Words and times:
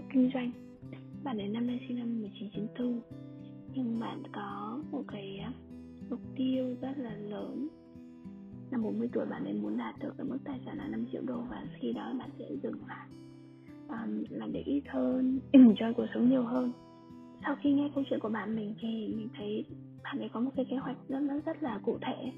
thức 0.00 0.06
kinh 0.12 0.30
doanh. 0.34 0.50
Bạn 1.24 1.38
ấy 1.38 1.48
năm 1.48 1.66
nay 1.66 1.80
sinh 1.88 1.98
năm 1.98 2.22
1994 2.22 3.00
Nhưng 3.74 4.00
bạn 4.00 4.22
có 4.32 4.78
một 4.90 5.02
cái 5.08 5.38
à, 5.38 5.52
mục 6.10 6.20
tiêu 6.36 6.76
rất 6.80 6.98
là 6.98 7.16
lớn. 7.16 7.68
Năm 8.70 8.82
40 8.82 9.08
tuổi 9.12 9.26
bạn 9.26 9.44
ấy 9.44 9.54
muốn 9.54 9.76
đạt 9.76 9.98
được 9.98 10.14
cái 10.18 10.26
mức 10.26 10.38
tài 10.44 10.60
sản 10.66 10.78
là 10.78 10.88
5 10.88 11.06
triệu 11.12 11.22
đô 11.26 11.40
Và 11.50 11.64
khi 11.80 11.92
đó 11.92 12.12
bạn 12.18 12.30
sẽ 12.38 12.44
dừng 12.62 12.86
lại. 12.88 13.08
Um, 13.88 14.24
Làm 14.30 14.52
để 14.52 14.60
ít 14.60 14.82
hơn, 14.88 15.40
enjoy 15.52 15.92
cuộc 15.92 16.06
sống 16.14 16.30
nhiều 16.30 16.42
hơn. 16.42 16.72
Sau 17.44 17.56
khi 17.60 17.72
nghe 17.72 17.90
câu 17.94 18.04
chuyện 18.10 18.20
của 18.20 18.28
bạn 18.28 18.56
mình 18.56 18.74
thì 18.80 19.14
mình 19.16 19.28
thấy 19.36 19.64
bạn 20.04 20.18
ấy 20.18 20.28
có 20.28 20.40
một 20.40 20.50
cái 20.56 20.64
kế 20.70 20.76
hoạch 20.76 20.96
rất 21.08 21.20
rất 21.20 21.44
rất 21.46 21.62
là 21.62 21.80
cụ 21.84 21.98
thể 22.02 22.32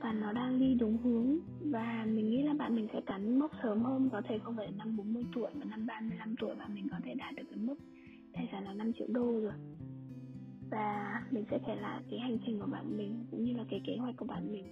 và 0.00 0.12
nó 0.12 0.32
đang 0.32 0.58
đi 0.58 0.74
đúng 0.74 0.98
hướng. 0.98 1.38
Và 1.60 2.06
mình 2.08 2.30
nghĩ 2.30 2.42
là 2.42 2.54
bạn 2.54 2.76
mình 2.76 2.88
sẽ 2.92 3.00
cắn 3.06 3.38
mốc 3.38 3.50
sớm 3.62 3.82
hơn, 3.82 4.08
có 4.12 4.22
thể 4.28 4.38
không 4.38 4.56
phải 4.56 4.72
năm 4.76 4.96
40 4.96 5.24
tuổi, 5.34 5.50
mà 5.54 5.64
năm 5.64 5.86
35 5.86 6.34
tuổi 6.40 6.54
và 6.54 6.68
mình 6.68 6.88
có 6.90 6.96
thể 7.04 7.14
đạt 7.14 7.34
được 7.34 7.44
cái 7.50 7.58
mức 7.58 7.76
tài 8.32 8.48
sản 8.52 8.64
là 8.64 8.74
5 8.74 8.92
triệu 8.92 9.06
đô 9.10 9.40
rồi. 9.40 9.52
Và 10.70 11.22
mình 11.30 11.44
sẽ 11.50 11.58
kể 11.66 11.74
lại 11.74 12.02
cái 12.10 12.20
hành 12.20 12.38
trình 12.46 12.60
của 12.60 12.70
bạn 12.72 12.96
mình, 12.96 13.24
cũng 13.30 13.44
như 13.44 13.52
là 13.52 13.64
cái 13.70 13.80
kế 13.86 13.96
hoạch 13.96 14.16
của 14.16 14.26
bạn 14.26 14.52
mình. 14.52 14.64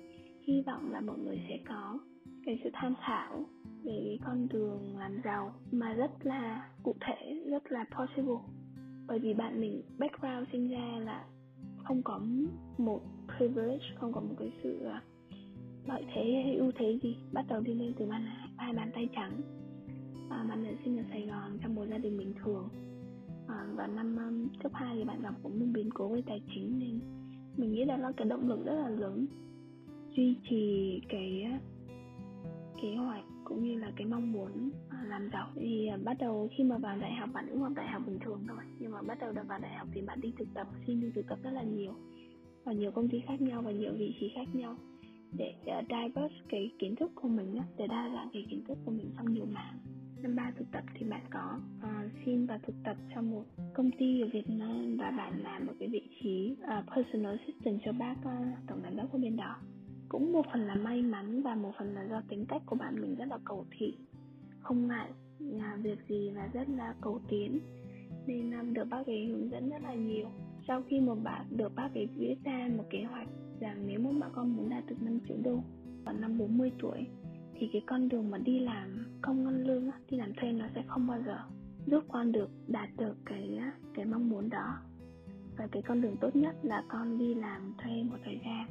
Hy 0.47 0.63
vọng 0.67 0.93
là 0.93 1.01
mọi 1.01 1.19
người 1.19 1.41
sẽ 1.49 1.59
có 1.69 1.99
cái 2.47 2.61
sự 2.65 2.71
tham 2.73 2.95
khảo 3.07 3.45
về 3.85 4.03
cái 4.05 4.19
con 4.25 4.49
đường 4.49 4.97
làm 4.99 5.17
giàu 5.25 5.55
mà 5.73 5.93
rất 5.93 6.11
là 6.27 6.69
cụ 6.83 6.95
thể, 7.01 7.45
rất 7.51 7.73
là 7.73 7.85
possible. 7.99 8.55
Bởi 9.07 9.19
vì 9.19 9.35
bạn 9.35 9.61
mình 9.61 9.83
background 9.99 10.49
sinh 10.53 10.69
ra 10.69 10.99
là 11.05 11.25
không 11.85 12.03
có 12.03 12.21
một 12.79 13.01
privilege, 13.37 13.85
không 14.01 14.13
có 14.13 14.21
một 14.21 14.35
cái 14.39 14.53
sự 14.63 14.85
à, 14.85 15.03
lợi 15.87 16.05
thế 16.15 16.43
hay 16.45 16.57
ưu 16.57 16.73
thế 16.79 16.99
gì? 17.03 17.17
Bắt 17.33 17.45
đầu 17.49 17.61
đi 17.61 17.75
lên 17.75 17.93
từ 17.99 18.07
bàn 18.07 18.27
hai 18.57 18.73
bàn 18.75 18.91
tay 18.95 19.09
trắng. 19.15 19.41
À, 20.31 20.45
bạn 20.49 20.65
nữ 20.65 20.71
sinh 20.85 20.99
ở 20.99 21.03
Sài 21.11 21.27
Gòn 21.27 21.59
trong 21.63 21.75
một 21.75 21.85
gia 21.91 21.99
đình 21.99 22.19
bình 22.19 22.35
thường. 22.45 22.69
À, 23.49 23.67
và 23.75 23.87
năm 23.87 24.17
um, 24.17 24.49
cấp 24.63 24.73
2 24.75 24.97
thì 24.97 25.05
bạn 25.05 25.23
gặp 25.23 25.35
cũng 25.43 25.61
một 25.61 25.67
biến 25.75 25.91
cố 25.95 26.09
về 26.09 26.23
tài 26.27 26.43
chính 26.55 26.79
nên 26.79 27.01
mình 27.57 27.73
nghĩ 27.73 27.85
là 27.85 27.97
nó 27.97 28.13
cái 28.17 28.29
động 28.29 28.49
lực 28.49 28.65
rất 28.65 28.75
là 28.75 28.89
lớn. 28.89 29.27
Duy 30.17 30.37
trì 30.51 31.01
cái 31.09 31.47
uh, 31.57 31.63
kế 32.83 32.97
hoạch 32.97 33.25
cũng 33.45 33.65
như 33.65 33.79
là 33.79 33.93
cái 33.97 34.07
mong 34.07 34.33
muốn 34.33 34.71
à, 34.89 35.05
làm 35.09 35.31
giàu. 35.33 35.49
Thì 35.55 35.87
à, 35.87 35.99
bắt 36.05 36.17
đầu 36.21 36.49
khi 36.57 36.65
mà 36.65 36.79
vào 36.79 36.99
đại 36.99 37.15
học 37.15 37.29
bạn 37.33 37.47
cũng 37.51 37.61
học 37.61 37.73
đại 37.77 37.89
học 37.89 38.03
bình 38.07 38.19
thường 38.25 38.45
thôi. 38.49 38.65
Nhưng 38.79 38.93
mà 38.93 39.03
bắt 39.03 39.19
đầu 39.21 39.33
được 39.33 39.43
vào 39.49 39.59
đại 39.59 39.75
học 39.75 39.89
thì 39.93 40.01
bạn 40.01 40.21
đi 40.21 40.33
thực 40.39 40.49
tập 40.55 40.67
xin 40.87 41.01
đi 41.01 41.11
thực 41.15 41.27
tập 41.29 41.39
rất 41.43 41.51
là 41.51 41.63
nhiều. 41.63 41.95
Và 42.65 42.73
nhiều 42.73 42.91
công 42.91 43.09
ty 43.09 43.21
khác 43.27 43.41
nhau 43.41 43.63
và 43.63 43.71
nhiều 43.71 43.93
vị 43.99 44.15
trí 44.21 44.33
khác 44.35 44.55
nhau 44.55 44.77
để 45.37 45.55
ờ, 45.67 45.79
uh, 45.79 45.85
diverse 45.89 46.35
cái 46.49 46.71
kiến 46.79 46.97
thức 46.97 47.13
của 47.15 47.29
mình 47.29 47.59
để 47.77 47.87
đa 47.87 48.11
dạng 48.15 48.29
cái 48.33 48.47
kiến 48.51 48.65
thức 48.69 48.79
của 48.85 48.91
mình 48.91 49.11
trong 49.17 49.33
nhiều 49.33 49.47
mảng. 49.47 49.79
Năm 50.23 50.37
ba 50.37 50.53
thực 50.57 50.65
tập 50.73 50.85
thì 50.95 51.07
bạn 51.07 51.23
có 51.31 51.59
uh, 51.79 52.13
xin 52.25 52.47
vào 52.47 52.59
thực 52.67 52.75
tập 52.85 52.97
trong 53.15 53.31
một 53.31 53.45
công 53.75 53.91
ty 53.91 54.21
ở 54.21 54.29
Việt 54.33 54.51
Nam 54.51 54.97
và 54.99 55.11
bạn 55.11 55.43
làm 55.43 55.67
một 55.67 55.73
cái 55.79 55.89
vị 55.89 56.03
trí 56.21 56.57
uh, 56.63 56.87
personal 56.95 57.37
assistant 57.39 57.81
cho 57.85 57.93
bác 57.93 58.15
uh, 58.19 58.59
tổng 58.69 58.81
giám 58.83 58.97
đốc 58.97 59.13
của 59.13 59.19
bên 59.19 59.37
đó. 59.37 59.57
Cũng 60.09 60.33
một 60.33 60.47
phần 60.53 60.61
là 60.61 60.75
may 60.75 61.03
mắn 61.03 61.43
và 61.43 61.55
một 61.55 61.73
phần 61.79 61.95
là 61.95 62.07
do 62.11 62.23
tính 62.29 62.45
cách 62.49 62.63
của 62.67 62.77
bạn 62.77 63.01
mình 63.01 63.15
rất 63.15 63.29
là 63.29 63.39
cầu 63.45 63.67
thị. 63.79 63.95
Không 64.59 64.89
ngại 64.89 65.11
là 65.39 65.79
việc 65.83 65.99
gì 66.09 66.31
và 66.37 66.49
rất 66.53 66.69
là 66.69 66.95
cầu 67.01 67.21
tiến. 67.29 67.59
Nên 68.27 68.51
um, 68.51 68.75
được 68.75 68.85
bác 68.91 69.07
ấy 69.07 69.27
hướng 69.27 69.51
dẫn 69.51 69.71
rất 69.71 69.83
là 69.83 69.95
nhiều. 69.95 70.27
Sau 70.69 70.83
khi 70.83 71.01
một 71.01 71.17
bạn 71.25 71.47
được 71.51 71.75
bác 71.75 71.95
ấy 71.95 72.07
viết 72.17 72.37
ra 72.45 72.71
một 72.77 72.85
kế 72.91 73.03
hoạch 73.03 73.29
rằng 73.61 73.87
nếu 73.87 74.01
một 74.01 74.13
bà 74.21 74.29
con 74.29 74.57
muốn 74.57 74.71
đạt 74.71 74.87
được 74.87 75.03
5 75.03 75.19
triệu 75.29 75.37
đô 75.45 75.59
vào 76.05 76.15
năm 76.15 76.39
40 76.39 76.73
tuổi, 76.79 77.07
thì 77.55 77.69
cái 77.73 77.83
con 77.87 78.09
đường 78.09 78.31
mà 78.31 78.39
đi 78.39 78.59
làm 78.59 79.07
công 79.23 79.45
ngân 79.45 79.67
lương 79.67 79.91
đi 80.11 80.17
làm 80.17 80.33
thuê 80.35 80.53
nó 80.53 80.67
sẽ 80.75 80.83
không 80.87 81.07
bao 81.07 81.23
giờ 81.27 81.39
giúp 81.87 82.05
con 82.09 82.33
được 82.33 82.51
đạt 82.69 82.89
được 82.97 83.17
cái 83.27 83.61
cái 83.95 84.05
mong 84.05 84.29
muốn 84.29 84.49
đó. 84.51 84.79
Và 85.57 85.67
cái 85.73 85.83
con 85.83 86.01
đường 86.01 86.17
tốt 86.21 86.37
nhất 86.37 86.57
là 86.63 86.85
con 86.89 87.19
đi 87.19 87.35
làm 87.35 87.75
thuê 87.83 88.03
một 88.03 88.17
thời 88.25 88.41
gian. 88.45 88.67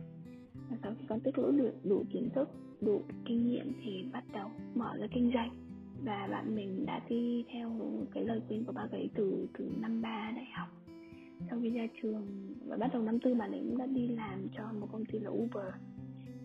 Và 0.69 0.77
sau 0.83 0.93
khi 0.99 1.05
con 1.09 1.19
tích 1.19 1.37
lũy 1.37 1.57
được 1.57 1.73
đủ 1.83 2.03
kiến 2.09 2.29
thức, 2.35 2.49
đủ 2.81 3.01
kinh 3.25 3.47
nghiệm 3.47 3.73
thì 3.83 4.05
bắt 4.13 4.23
đầu 4.33 4.51
mở 4.75 4.97
ra 4.97 5.07
kinh 5.13 5.31
doanh. 5.33 5.49
Và 6.03 6.27
bạn 6.31 6.55
mình 6.55 6.85
đã 6.85 7.01
đi 7.09 7.45
theo 7.53 7.71
cái 8.13 8.25
lời 8.25 8.41
khuyên 8.47 8.65
của 8.65 8.71
bác 8.71 8.87
ấy 8.91 9.09
từ 9.15 9.47
từ 9.57 9.71
năm 9.81 10.01
ba 10.01 10.31
đại 10.35 10.47
học 10.53 10.67
sau 11.49 11.59
khi 11.61 11.69
ra 11.69 11.87
trường 12.01 12.27
và 12.67 12.77
bắt 12.77 12.89
đầu 12.93 13.01
năm 13.01 13.19
tư, 13.19 13.33
bạn 13.33 13.51
ấy 13.51 13.61
cũng 13.69 13.77
đã 13.77 13.85
đi 13.85 14.07
làm 14.07 14.47
cho 14.57 14.63
một 14.79 14.87
công 14.91 15.05
ty 15.05 15.19
là 15.19 15.29
Uber. 15.29 15.73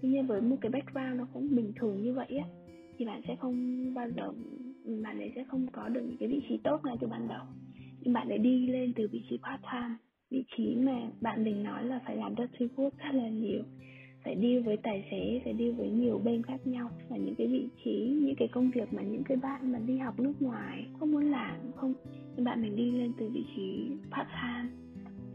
Tuy 0.02 0.08
nhiên 0.08 0.26
với 0.26 0.40
một 0.40 0.56
cái 0.60 0.70
background 0.70 1.18
nó 1.18 1.26
cũng 1.32 1.56
bình 1.56 1.72
thường 1.76 2.02
như 2.02 2.12
vậy 2.12 2.28
á, 2.28 2.46
thì 2.98 3.04
bạn 3.04 3.22
sẽ 3.28 3.36
không 3.36 3.94
bao 3.94 4.10
giờ, 4.10 4.32
bạn 5.02 5.18
ấy 5.18 5.32
sẽ 5.34 5.44
không 5.44 5.66
có 5.72 5.88
được 5.88 6.00
những 6.00 6.16
cái 6.20 6.28
vị 6.28 6.40
trí 6.48 6.56
tốt 6.64 6.80
ngay 6.84 6.96
từ 7.00 7.06
ban 7.06 7.28
đầu. 7.28 7.44
Nhưng 8.00 8.14
bạn 8.14 8.28
ấy 8.28 8.38
đi 8.38 8.66
lên 8.66 8.92
từ 8.96 9.08
vị 9.12 9.22
trí 9.30 9.38
part 9.42 9.62
time, 9.72 9.94
vị 10.30 10.44
trí 10.56 10.76
mà 10.76 11.10
bạn 11.20 11.44
mình 11.44 11.62
nói 11.62 11.84
là 11.84 12.00
phải 12.06 12.16
làm 12.16 12.34
dirty 12.38 12.66
work 12.76 12.90
rất 12.90 13.12
là 13.12 13.28
nhiều, 13.28 13.62
phải 14.24 14.34
đi 14.34 14.58
với 14.58 14.76
tài 14.76 15.04
xế, 15.10 15.40
phải 15.44 15.52
đi 15.52 15.70
với 15.70 15.90
nhiều 15.90 16.18
bên 16.24 16.42
khác 16.42 16.66
nhau. 16.66 16.90
Và 17.08 17.16
những 17.16 17.34
cái 17.34 17.46
vị 17.46 17.68
trí, 17.84 18.18
những 18.22 18.36
cái 18.36 18.48
công 18.48 18.70
việc 18.70 18.92
mà 18.92 19.02
những 19.02 19.24
cái 19.24 19.36
bạn 19.36 19.72
mà 19.72 19.78
đi 19.78 19.98
học 19.98 20.20
nước 20.20 20.34
ngoài 20.40 20.86
không 21.00 21.12
muốn 21.12 21.30
làm, 21.30 21.56
không 21.74 21.94
nhưng 22.36 22.44
bạn 22.44 22.62
mình 22.62 22.76
đi 22.76 22.90
lên 22.90 23.12
từ 23.18 23.28
vị 23.28 23.44
trí 23.56 23.88
part 24.10 24.28
time 24.42 24.87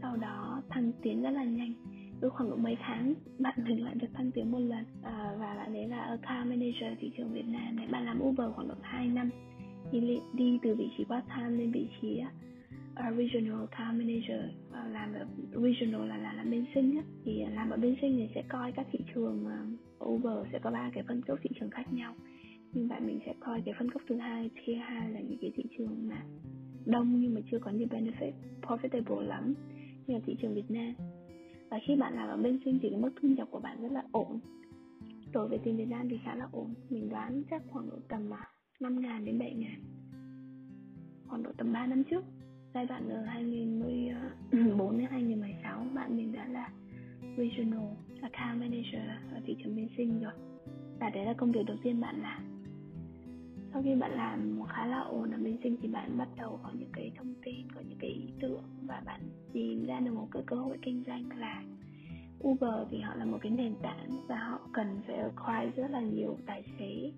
sau 0.04 0.16
đó 0.16 0.62
thăng 0.68 0.92
tiến 1.02 1.22
rất 1.22 1.30
là 1.30 1.44
nhanh. 1.44 1.72
Cứ 2.20 2.28
khoảng 2.28 2.50
độ 2.50 2.56
mấy 2.56 2.76
tháng 2.80 3.14
bạn 3.38 3.54
mình 3.68 3.84
lại 3.84 3.94
được 3.94 4.08
thăng 4.14 4.30
tiến 4.30 4.50
một 4.50 4.58
lần 4.58 4.84
à, 5.02 5.34
và 5.38 5.54
bạn 5.54 5.74
ấy 5.74 5.88
là 5.88 5.98
account 5.98 6.50
manager 6.50 6.98
thị 7.00 7.12
trường 7.16 7.32
Việt 7.32 7.46
Nam 7.46 7.76
này. 7.76 7.88
Bạn 7.92 8.04
làm 8.04 8.22
Uber 8.22 8.52
khoảng 8.54 8.68
độ 8.68 8.74
2 8.82 9.06
năm 9.06 9.30
thì 9.92 10.20
đi 10.34 10.58
từ 10.62 10.74
vị 10.74 10.88
trí 10.98 11.04
part 11.04 11.24
time 11.28 11.50
lên 11.50 11.70
vị 11.70 11.88
trí 12.00 12.20
uh, 12.20 13.16
regional 13.16 13.60
account 13.60 13.98
manager 13.98 14.40
uh, 14.68 14.92
làm 14.92 15.14
ở 15.14 15.26
regional 15.52 16.08
là 16.08 16.16
là 16.16 16.32
làm 16.32 16.50
bên 16.50 16.64
sinh 16.74 16.96
á. 16.96 17.02
Thì 17.24 17.44
làm 17.54 17.70
ở 17.70 17.76
bên 17.76 17.96
sinh 18.00 18.16
thì 18.16 18.28
sẽ 18.34 18.42
coi 18.48 18.72
các 18.72 18.86
thị 18.92 18.98
trường 19.14 19.46
uh, 19.46 20.08
Uber 20.08 20.52
sẽ 20.52 20.58
có 20.58 20.70
ba 20.70 20.90
cái 20.94 21.04
phân 21.08 21.22
cấp 21.22 21.38
thị 21.42 21.50
trường 21.60 21.70
khác 21.70 21.92
nhau. 21.92 22.14
Nhưng 22.72 22.88
bạn 22.88 23.06
mình 23.06 23.18
sẽ 23.26 23.34
coi 23.40 23.62
cái 23.64 23.74
phân 23.78 23.90
cấp 23.90 24.02
thứ 24.08 24.16
hai 24.16 24.50
tier 24.66 24.78
hai 24.82 25.10
là 25.10 25.20
những 25.20 25.38
cái 25.40 25.52
thị 25.56 25.64
trường 25.78 26.08
mà 26.08 26.22
đông 26.86 27.20
nhưng 27.20 27.34
mà 27.34 27.40
chưa 27.50 27.58
có 27.58 27.70
nhiều 27.70 27.88
benefit 27.90 28.32
profitable 28.62 29.20
lắm 29.20 29.54
như 30.06 30.14
là 30.14 30.20
thị 30.26 30.36
trường 30.42 30.54
Việt 30.54 30.70
Nam. 30.70 30.94
Và 31.70 31.78
khi 31.86 31.96
bạn 31.96 32.14
làm 32.14 32.28
ở 32.28 32.36
bên 32.36 32.60
sinh 32.64 32.78
thì 32.82 32.90
cái 32.90 33.00
mức 33.00 33.10
thu 33.22 33.28
nhập 33.28 33.48
của 33.50 33.60
bạn 33.60 33.82
rất 33.82 33.92
là 33.92 34.02
ổn. 34.12 34.40
Đối 35.32 35.48
với 35.48 35.58
tiền 35.58 35.76
Việt 35.76 35.88
Nam 35.88 36.08
thì 36.08 36.18
khá 36.24 36.34
là 36.34 36.48
ổn. 36.52 36.74
Mình 36.90 37.08
đoán 37.08 37.42
chắc 37.50 37.62
khoảng 37.68 37.90
độ 37.90 37.96
tầm 38.08 38.34
à, 38.34 38.48
5 38.80 39.00
ngàn 39.00 39.24
đến 39.24 39.38
7 39.38 39.54
ngàn. 39.54 39.80
Khoảng 41.26 41.42
độ 41.42 41.50
tầm 41.56 41.72
3 41.72 41.86
năm 41.86 42.04
trước. 42.04 42.24
Giai 42.74 42.86
đoạn 42.86 43.08
ở 43.08 43.22
2014 43.22 44.88
à, 44.88 44.98
đến 44.98 45.06
2016 45.10 45.86
bạn 45.94 46.16
mình 46.16 46.32
đã 46.32 46.48
là 46.48 46.70
regional 47.36 47.88
account 48.22 48.60
manager 48.60 49.08
ở 49.34 49.40
thị 49.46 49.56
trường 49.62 49.76
bên 49.76 49.88
sinh 49.96 50.20
rồi. 50.20 50.32
Và 51.00 51.10
đấy 51.10 51.24
là 51.24 51.32
công 51.32 51.52
việc 51.52 51.66
đầu 51.66 51.76
tiên 51.82 52.00
bạn 52.00 52.22
làm 52.22 52.53
sau 53.74 53.82
khi 53.82 53.94
bạn 53.94 54.12
làm 54.12 54.60
khá 54.68 54.86
là 54.86 55.00
ổn 55.00 55.30
ở 55.30 55.38
bên 55.44 55.58
sinh 55.62 55.76
thì 55.82 55.88
bạn 55.88 56.18
bắt 56.18 56.28
đầu 56.36 56.60
có 56.62 56.70
những 56.78 56.88
cái 56.92 57.12
thông 57.16 57.34
tin, 57.44 57.72
có 57.74 57.80
những 57.88 57.98
cái 57.98 58.10
ý 58.10 58.32
tưởng 58.40 58.62
và 58.86 59.02
bạn 59.06 59.20
tìm 59.52 59.86
ra 59.86 60.00
được 60.00 60.14
một 60.14 60.28
cái 60.30 60.42
cơ 60.46 60.56
hội 60.56 60.78
kinh 60.82 61.02
doanh 61.06 61.28
là 61.38 61.62
Uber 62.44 62.88
thì 62.90 63.00
họ 63.00 63.14
là 63.14 63.24
một 63.24 63.38
cái 63.40 63.52
nền 63.52 63.74
tảng 63.82 64.26
và 64.28 64.36
họ 64.36 64.60
cần 64.72 65.00
phải 65.06 65.16
acquire 65.16 65.82
rất 65.82 65.90
là 65.90 66.00
nhiều 66.00 66.36
tài 66.46 66.62
xế, 66.78 67.12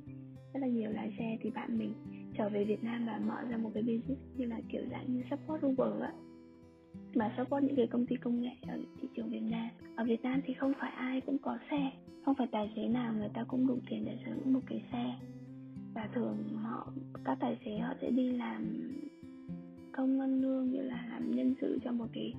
rất 0.54 0.60
là 0.60 0.66
nhiều 0.66 0.90
lái 0.90 1.14
xe. 1.18 1.36
Thì 1.40 1.50
bạn 1.50 1.78
mình 1.78 1.92
trở 2.38 2.48
về 2.48 2.64
Việt 2.64 2.84
Nam 2.84 3.06
và 3.06 3.20
mở 3.26 3.48
ra 3.50 3.56
một 3.56 3.70
cái 3.74 3.82
business 3.82 4.20
như 4.36 4.46
là 4.46 4.60
kiểu 4.68 4.82
dạng 4.90 5.14
như 5.14 5.22
support 5.30 5.66
Uber 5.66 6.02
á. 6.02 6.12
Mà 7.14 7.34
support 7.36 7.64
những 7.64 7.76
cái 7.76 7.86
công 7.86 8.06
ty 8.06 8.16
công 8.16 8.40
nghệ 8.40 8.52
ở 8.68 8.78
thị 9.00 9.08
trường 9.16 9.30
Việt 9.30 9.42
Nam. 9.50 9.68
Ở 9.96 10.04
Việt 10.04 10.22
Nam 10.22 10.40
thì 10.44 10.54
không 10.54 10.72
phải 10.78 10.90
ai 10.90 11.20
cũng 11.20 11.38
có 11.38 11.58
xe, 11.70 11.92
không 12.24 12.34
phải 12.34 12.46
tài 12.52 12.72
xế 12.76 12.88
nào 12.88 13.12
người 13.12 13.30
ta 13.34 13.44
cũng 13.48 13.66
đủ 13.66 13.78
tiền 13.90 14.04
để 14.04 14.18
sở 14.24 14.32
hữu 14.32 14.52
một 14.52 14.60
cái 14.66 14.82
xe 14.92 15.14
và 15.96 16.08
thường 16.14 16.36
họ 16.62 16.92
các 17.24 17.38
tài 17.40 17.56
xế 17.64 17.78
họ 17.78 17.94
sẽ 18.00 18.10
đi 18.10 18.32
làm 18.32 18.90
công 19.92 20.20
ăn 20.20 20.40
lương 20.40 20.70
như 20.70 20.80
là 20.80 21.06
làm 21.10 21.30
nhân 21.30 21.54
sự 21.60 21.78
cho 21.84 21.92
một 21.92 22.06
cái 22.12 22.34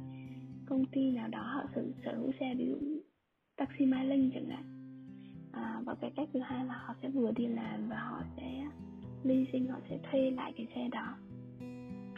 công 0.65 0.85
ty 0.85 1.11
nào 1.11 1.27
đó. 1.27 1.43
Họ 1.43 1.63
sở, 1.75 1.83
sở 2.05 2.15
hữu 2.17 2.31
xe 2.39 2.55
ví 2.57 2.65
dụ 2.65 2.77
taxi 3.57 3.85
Mai 3.85 4.05
Linh 4.05 4.31
chẳng 4.33 4.49
hạn. 4.49 4.63
À, 5.51 5.81
và 5.85 5.95
cái 6.01 6.11
cách 6.15 6.29
thứ 6.33 6.39
hai 6.39 6.65
là 6.65 6.73
họ 6.73 6.95
sẽ 7.01 7.09
vừa 7.09 7.31
đi 7.31 7.47
làm 7.47 7.89
và 7.89 7.99
họ 7.99 8.23
sẽ 8.37 8.67
leasing 9.23 9.67
họ 9.67 9.79
sẽ 9.89 9.99
thuê 10.11 10.31
lại 10.31 10.53
cái 10.57 10.67
xe 10.75 10.89
đó. 10.91 11.15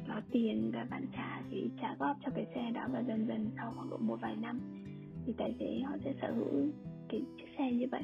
Có 0.07 0.21
tiền 0.31 0.71
và 0.73 0.87
bạn 0.91 1.05
trả 1.13 1.41
thì 1.51 1.69
trả 1.81 1.95
góp 1.99 2.17
cho 2.25 2.31
cái 2.35 2.45
xe 2.55 2.71
đó 2.71 2.87
và 2.91 3.03
dần 3.07 3.27
dần 3.27 3.49
sau 3.57 3.73
khoảng 3.75 3.89
độ 3.89 3.97
một 3.97 4.21
vài 4.21 4.35
năm 4.35 4.59
thì 5.25 5.33
tài 5.37 5.55
xế 5.59 5.79
họ 5.79 5.97
sẽ 6.03 6.13
sở 6.21 6.31
hữu 6.31 6.67
cái 7.09 7.21
chiếc 7.37 7.47
xe 7.57 7.71
như 7.71 7.87
vậy. 7.91 8.03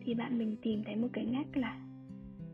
Thì 0.00 0.14
bạn 0.14 0.38
mình 0.38 0.56
tìm 0.62 0.82
thấy 0.86 0.96
một 0.96 1.08
cái 1.12 1.24
ngách 1.24 1.56
là 1.56 1.87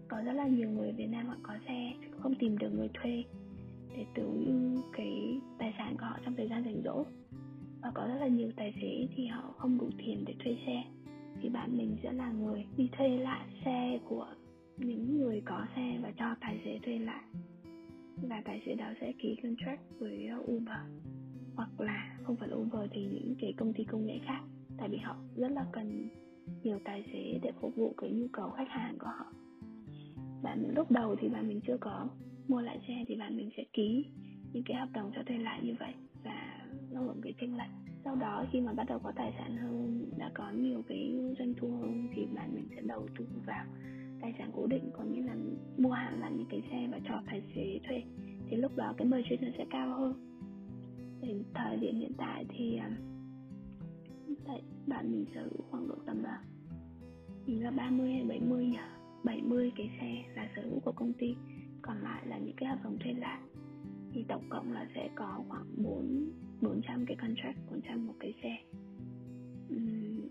có 0.09 0.21
rất 0.25 0.33
là 0.33 0.49
nhiều 0.49 0.71
người 0.71 0.93
Việt 0.93 1.07
Nam 1.07 1.27
họ 1.27 1.37
có 1.43 1.55
xe, 1.69 1.93
không 2.19 2.35
tìm 2.35 2.59
được 2.59 2.71
người 2.75 2.89
thuê 2.95 3.25
để 3.97 4.07
tối 4.15 4.45
ưu 4.47 4.83
cái 4.93 5.41
tài 5.59 5.75
sản 5.79 5.97
của 5.97 6.07
họ 6.07 6.19
trong 6.25 6.35
thời 6.37 6.49
gian 6.49 6.65
rảnh 6.65 6.83
rỗi. 6.85 7.05
Và 7.83 7.91
có 7.95 8.07
rất 8.07 8.17
là 8.21 8.27
nhiều 8.27 8.51
tài 8.57 8.75
xế 8.81 9.07
thì 9.17 9.27
họ 9.27 9.55
không 9.59 9.79
đủ 9.79 9.91
tiền 9.99 10.25
để 10.27 10.35
thuê 10.45 10.57
xe. 10.67 10.85
Thì 11.43 11.49
bạn 11.49 11.77
mình 11.77 11.97
sẽ 12.03 12.13
là 12.13 12.33
người 12.33 12.67
đi 12.77 12.89
thuê 12.97 13.09
lại 13.09 13.47
xe 13.65 13.99
của 14.09 14.27
những 14.77 15.19
người 15.19 15.43
có 15.45 15.67
xe 15.77 15.99
và 16.03 16.13
cho 16.19 16.35
tài 16.41 16.61
xế 16.65 16.79
thuê 16.83 16.99
lại. 16.99 17.25
Và 18.29 18.43
tài 18.45 18.63
xế 18.67 18.75
đó 18.75 18.87
sẽ 19.01 19.13
ký 19.19 19.37
contract 19.43 19.83
với 19.99 20.29
Uber. 20.53 20.79
Hoặc 21.55 21.81
là 21.81 22.19
không 22.23 22.37
phải 22.37 22.49
là 22.49 22.57
Uber 22.57 22.91
thì 22.93 23.05
những 23.05 23.35
cái 23.41 23.55
công 23.57 23.73
ty 23.73 23.85
công 23.85 24.07
nghệ 24.07 24.19
khác. 24.27 24.41
Tại 24.79 24.89
vì 24.89 24.99
họ 24.99 25.17
rất 25.37 25.53
là 25.53 25.67
cần 25.73 26.09
nhiều 26.63 26.79
tài 26.85 27.05
xế 27.13 27.39
để 27.43 27.53
phục 27.61 27.77
vụ 27.77 27.95
cái 27.97 28.11
nhu 28.11 28.27
cầu 28.33 28.51
khách 28.51 28.69
hàng 28.69 28.99
của 28.99 29.11
họ 29.19 29.33
bạn 30.45 30.75
lúc 30.75 30.91
đầu 30.91 31.17
thì 31.21 31.29
bạn 31.29 31.49
mình 31.49 31.61
chưa 31.67 31.77
có, 31.81 32.09
mua 32.49 32.61
lại 32.61 32.81
xe 32.89 33.05
thì 33.09 33.15
bạn 33.15 33.37
mình 33.37 33.51
sẽ 33.57 33.65
ký 33.73 34.07
những 34.53 34.63
cái 34.67 34.77
hợp 34.77 34.89
đồng 34.93 35.11
cho 35.15 35.23
thuê 35.27 35.39
lại 35.39 35.61
như 35.63 35.75
vậy 35.81 35.95
và 36.25 36.61
nó 36.91 37.01
hưởng 37.01 37.21
cái 37.23 37.35
chênh 37.41 37.57
lệch. 37.57 37.71
Sau 38.05 38.17
đó 38.17 38.45
khi 38.53 38.61
mà 38.61 38.73
bắt 38.73 38.85
đầu 38.89 38.99
có 38.99 39.13
tài 39.17 39.33
sản 39.39 39.57
hơn, 39.57 40.11
đã 40.19 40.31
có 40.35 40.51
nhiều 40.51 40.83
cái 40.89 41.15
doanh 41.39 41.55
thu 41.55 41.69
hơn 41.71 42.09
thì 42.15 42.27
bạn 42.35 42.55
mình 42.55 42.69
sẽ 42.77 42.83
đầu 42.83 43.07
tư 43.19 43.27
vào 43.47 43.65
tài 44.21 44.35
sản 44.39 44.51
cố 44.55 44.67
định, 44.67 44.91
có 44.93 45.05
nghĩa 45.05 45.23
là 45.23 45.37
mua 45.79 45.91
hẳn 45.91 46.21
là 46.21 46.29
những 46.29 46.47
cái 46.51 46.63
xe 46.71 46.89
và 46.93 46.99
cho 47.09 47.23
tài 47.27 47.43
xế 47.55 47.81
thuê. 47.89 48.03
Thì 48.49 48.57
lúc 48.57 48.77
đó 48.77 48.95
cái 48.97 49.09
margin 49.09 49.39
nó 49.43 49.49
sẽ 49.59 49.65
cao 49.71 49.99
hơn. 49.99 50.15
Thì 51.23 51.35
thời 51.55 51.77
điểm 51.77 51.97
hiện 51.97 52.13
tại 52.17 52.47
thì 52.49 52.77
à, 52.77 52.91
tại 54.47 54.63
bạn 54.87 55.13
mình 55.13 55.25
sở 55.35 55.43
hữu 55.43 55.65
khoảng 55.71 55.89
độ 55.89 55.95
tầm 56.07 56.23
là 56.23 56.43
mình 57.47 57.65
là 57.65 57.71
30 57.71 58.13
hay 58.13 58.25
70 58.25 58.67
nhỉ? 58.67 58.79
70 59.25 59.73
cái 59.77 59.91
xe 60.01 60.25
là 60.35 60.49
sở 60.57 60.63
hữu 60.63 60.81
của 60.81 60.93
công 60.93 61.13
ty 61.13 61.37
còn 61.83 62.03
lại 62.03 62.27
là 62.27 62.39
những 62.39 62.57
cái 62.57 62.69
hợp 62.69 62.79
đồng 62.85 62.99
thuê 62.99 63.13
lại. 63.13 63.41
Thì 64.13 64.25
tổng 64.29 64.49
cộng 64.49 64.73
là 64.73 64.89
sẽ 64.95 65.09
có 65.15 65.41
khoảng 65.49 65.67
4 65.77 66.31
400 66.61 67.07
cái 67.07 67.17
contract 67.17 67.59
400 67.71 68.07
một 68.07 68.15
cái 68.21 68.35
xe. 68.43 68.57
Uhm, 69.75 70.29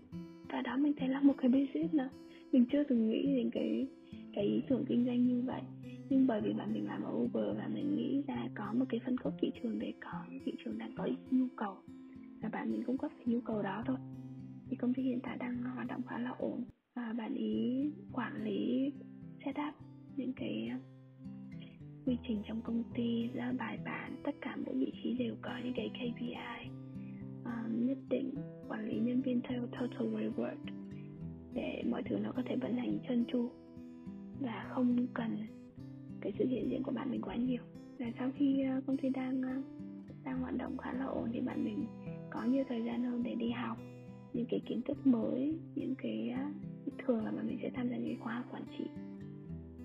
và 0.48 0.62
đó 0.62 0.76
mình 0.76 0.92
thấy 0.96 1.08
là 1.08 1.20
một 1.20 1.34
cái 1.38 1.50
business 1.50 1.94
nữa. 1.94 2.08
Mình 2.52 2.64
chưa 2.72 2.84
từng 2.84 3.08
nghĩ 3.08 3.36
đến 3.36 3.50
cái 3.50 3.86
cái 4.34 4.44
ý 4.44 4.62
tưởng 4.68 4.84
kinh 4.88 5.04
doanh 5.06 5.26
như 5.26 5.42
vậy. 5.42 5.62
Nhưng 6.08 6.26
bởi 6.26 6.40
vì 6.40 6.52
bạn 6.52 6.72
mình 6.72 6.86
làm 6.86 7.02
ở 7.02 7.12
Uber 7.12 7.56
và 7.56 7.68
mình 7.74 7.96
nghĩ 7.96 8.22
ra 8.26 8.48
có 8.54 8.72
một 8.72 8.84
cái 8.88 9.00
phân 9.06 9.16
khúc 9.16 9.32
thị 9.40 9.50
trường 9.62 9.78
để 9.78 9.92
có 10.00 10.24
thị 10.44 10.52
trường 10.64 10.78
đang 10.78 10.94
có 10.96 11.08
nhu 11.30 11.46
cầu. 11.56 11.76
Và 12.42 12.48
bạn 12.48 12.72
mình 12.72 12.82
cung 12.86 12.98
cấp 12.98 13.10
cái 13.16 13.26
nhu 13.26 13.40
cầu 13.40 13.62
đó 13.62 13.82
thôi. 13.86 13.96
Thì 14.68 14.76
công 14.76 14.94
ty 14.94 15.02
hiện 15.02 15.20
tại 15.22 15.36
đang 15.38 15.62
hoạt 15.62 15.86
động 15.86 16.02
khá 16.08 16.18
là 16.18 16.30
ổn 16.30 16.64
và 16.94 17.14
bạn 17.18 17.34
ý 17.34 17.90
quản 18.12 18.44
lý 18.44 18.92
setup 19.44 19.74
những 20.16 20.32
cái 20.36 20.68
ờ, 20.72 20.78
quy 22.06 22.18
trình 22.28 22.42
trong 22.48 22.60
công 22.60 22.82
ty 22.94 23.28
ra 23.34 23.52
bài 23.58 23.78
bản 23.84 24.16
tất 24.24 24.34
cả 24.40 24.56
mỗi 24.66 24.74
vị 24.74 24.92
trí 25.02 25.14
đều 25.14 25.34
có 25.42 25.50
những 25.64 25.74
cái 25.76 25.90
KPI 25.94 26.68
uh, 26.70 27.44
ờ, 27.44 27.52
nhất 27.70 27.98
định 28.08 28.34
quản 28.68 28.88
lý 28.88 28.98
nhân 28.98 29.22
viên 29.22 29.40
theo 29.48 29.66
total 29.66 30.08
reward 30.08 30.56
để 31.54 31.82
mọi 31.90 32.02
thứ 32.02 32.18
nó 32.18 32.32
có 32.32 32.42
thể 32.46 32.56
vận 32.56 32.76
hành 32.76 32.98
trơn 33.08 33.24
tru 33.32 33.48
và 34.40 34.66
không 34.68 35.06
cần 35.14 35.36
cái 36.20 36.32
sự 36.38 36.46
hiện 36.46 36.70
diện 36.70 36.82
của 36.82 36.92
bạn 36.92 37.10
mình 37.10 37.20
quá 37.22 37.36
nhiều. 37.36 37.62
Và 37.98 38.06
sau 38.18 38.30
khi 38.36 38.64
công 38.86 38.96
ty 38.96 39.08
đang 39.08 39.42
đang 40.24 40.40
hoạt 40.40 40.56
động 40.58 40.78
khá 40.78 40.92
là 40.92 41.04
ổn 41.04 41.28
thì 41.32 41.40
bạn 41.40 41.64
mình 41.64 41.86
có 42.30 42.44
nhiều 42.44 42.64
thời 42.68 42.82
gian 42.82 43.04
hơn 43.04 43.22
để 43.22 43.34
đi 43.34 43.50
học 43.50 43.78
những 44.32 44.46
cái 44.50 44.60
kiến 44.66 44.82
thức 44.82 45.06
mới 45.06 45.58
những 45.74 45.94
cái 45.98 46.34
thường 47.06 47.24
là 47.24 47.30
mình 47.30 47.58
sẽ 47.62 47.70
tham 47.74 47.88
gia 47.88 47.96
những 47.96 48.06
cái 48.06 48.18
khóa 48.20 48.34
học 48.34 48.44
quản 48.50 48.62
trị. 48.78 48.84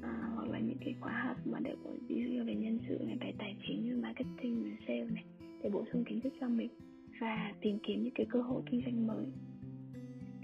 À, 0.01 0.31
hoặc 0.35 0.49
là 0.49 0.59
những 0.59 0.77
cái 0.85 0.95
khóa 0.99 1.23
học 1.27 1.37
mà 1.45 1.59
để 1.59 1.75
ví 2.07 2.35
dụ 2.35 2.43
về 2.43 2.55
nhân 2.55 2.79
sự 2.89 2.97
này 3.05 3.17
về 3.21 3.33
tài 3.37 3.55
chính 3.67 4.01
marketing 4.01 4.63
về 4.63 4.71
sale 4.87 5.05
này 5.05 5.23
để 5.63 5.69
bổ 5.69 5.85
sung 5.93 6.03
kiến 6.03 6.21
thức 6.21 6.33
cho 6.41 6.49
mình 6.49 6.69
và 7.21 7.53
tìm 7.61 7.77
kiếm 7.83 8.03
những 8.03 8.13
cái 8.15 8.25
cơ 8.29 8.41
hội 8.41 8.61
kinh 8.71 8.81
doanh 8.85 9.07
mới. 9.07 9.25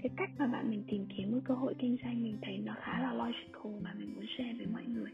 Cái 0.02 0.10
cách 0.16 0.30
mà 0.38 0.46
bạn 0.46 0.70
mình 0.70 0.82
tìm 0.88 1.06
kiếm 1.16 1.32
một 1.32 1.38
cơ 1.44 1.54
hội 1.54 1.74
kinh 1.78 1.96
doanh 2.04 2.22
mình 2.22 2.36
thấy 2.42 2.58
nó 2.58 2.74
khá 2.80 3.02
là 3.02 3.12
logical 3.12 3.82
mà 3.82 3.94
mình 3.98 4.14
muốn 4.14 4.24
share 4.38 4.54
với 4.56 4.66
mọi 4.72 4.84
người. 4.86 5.10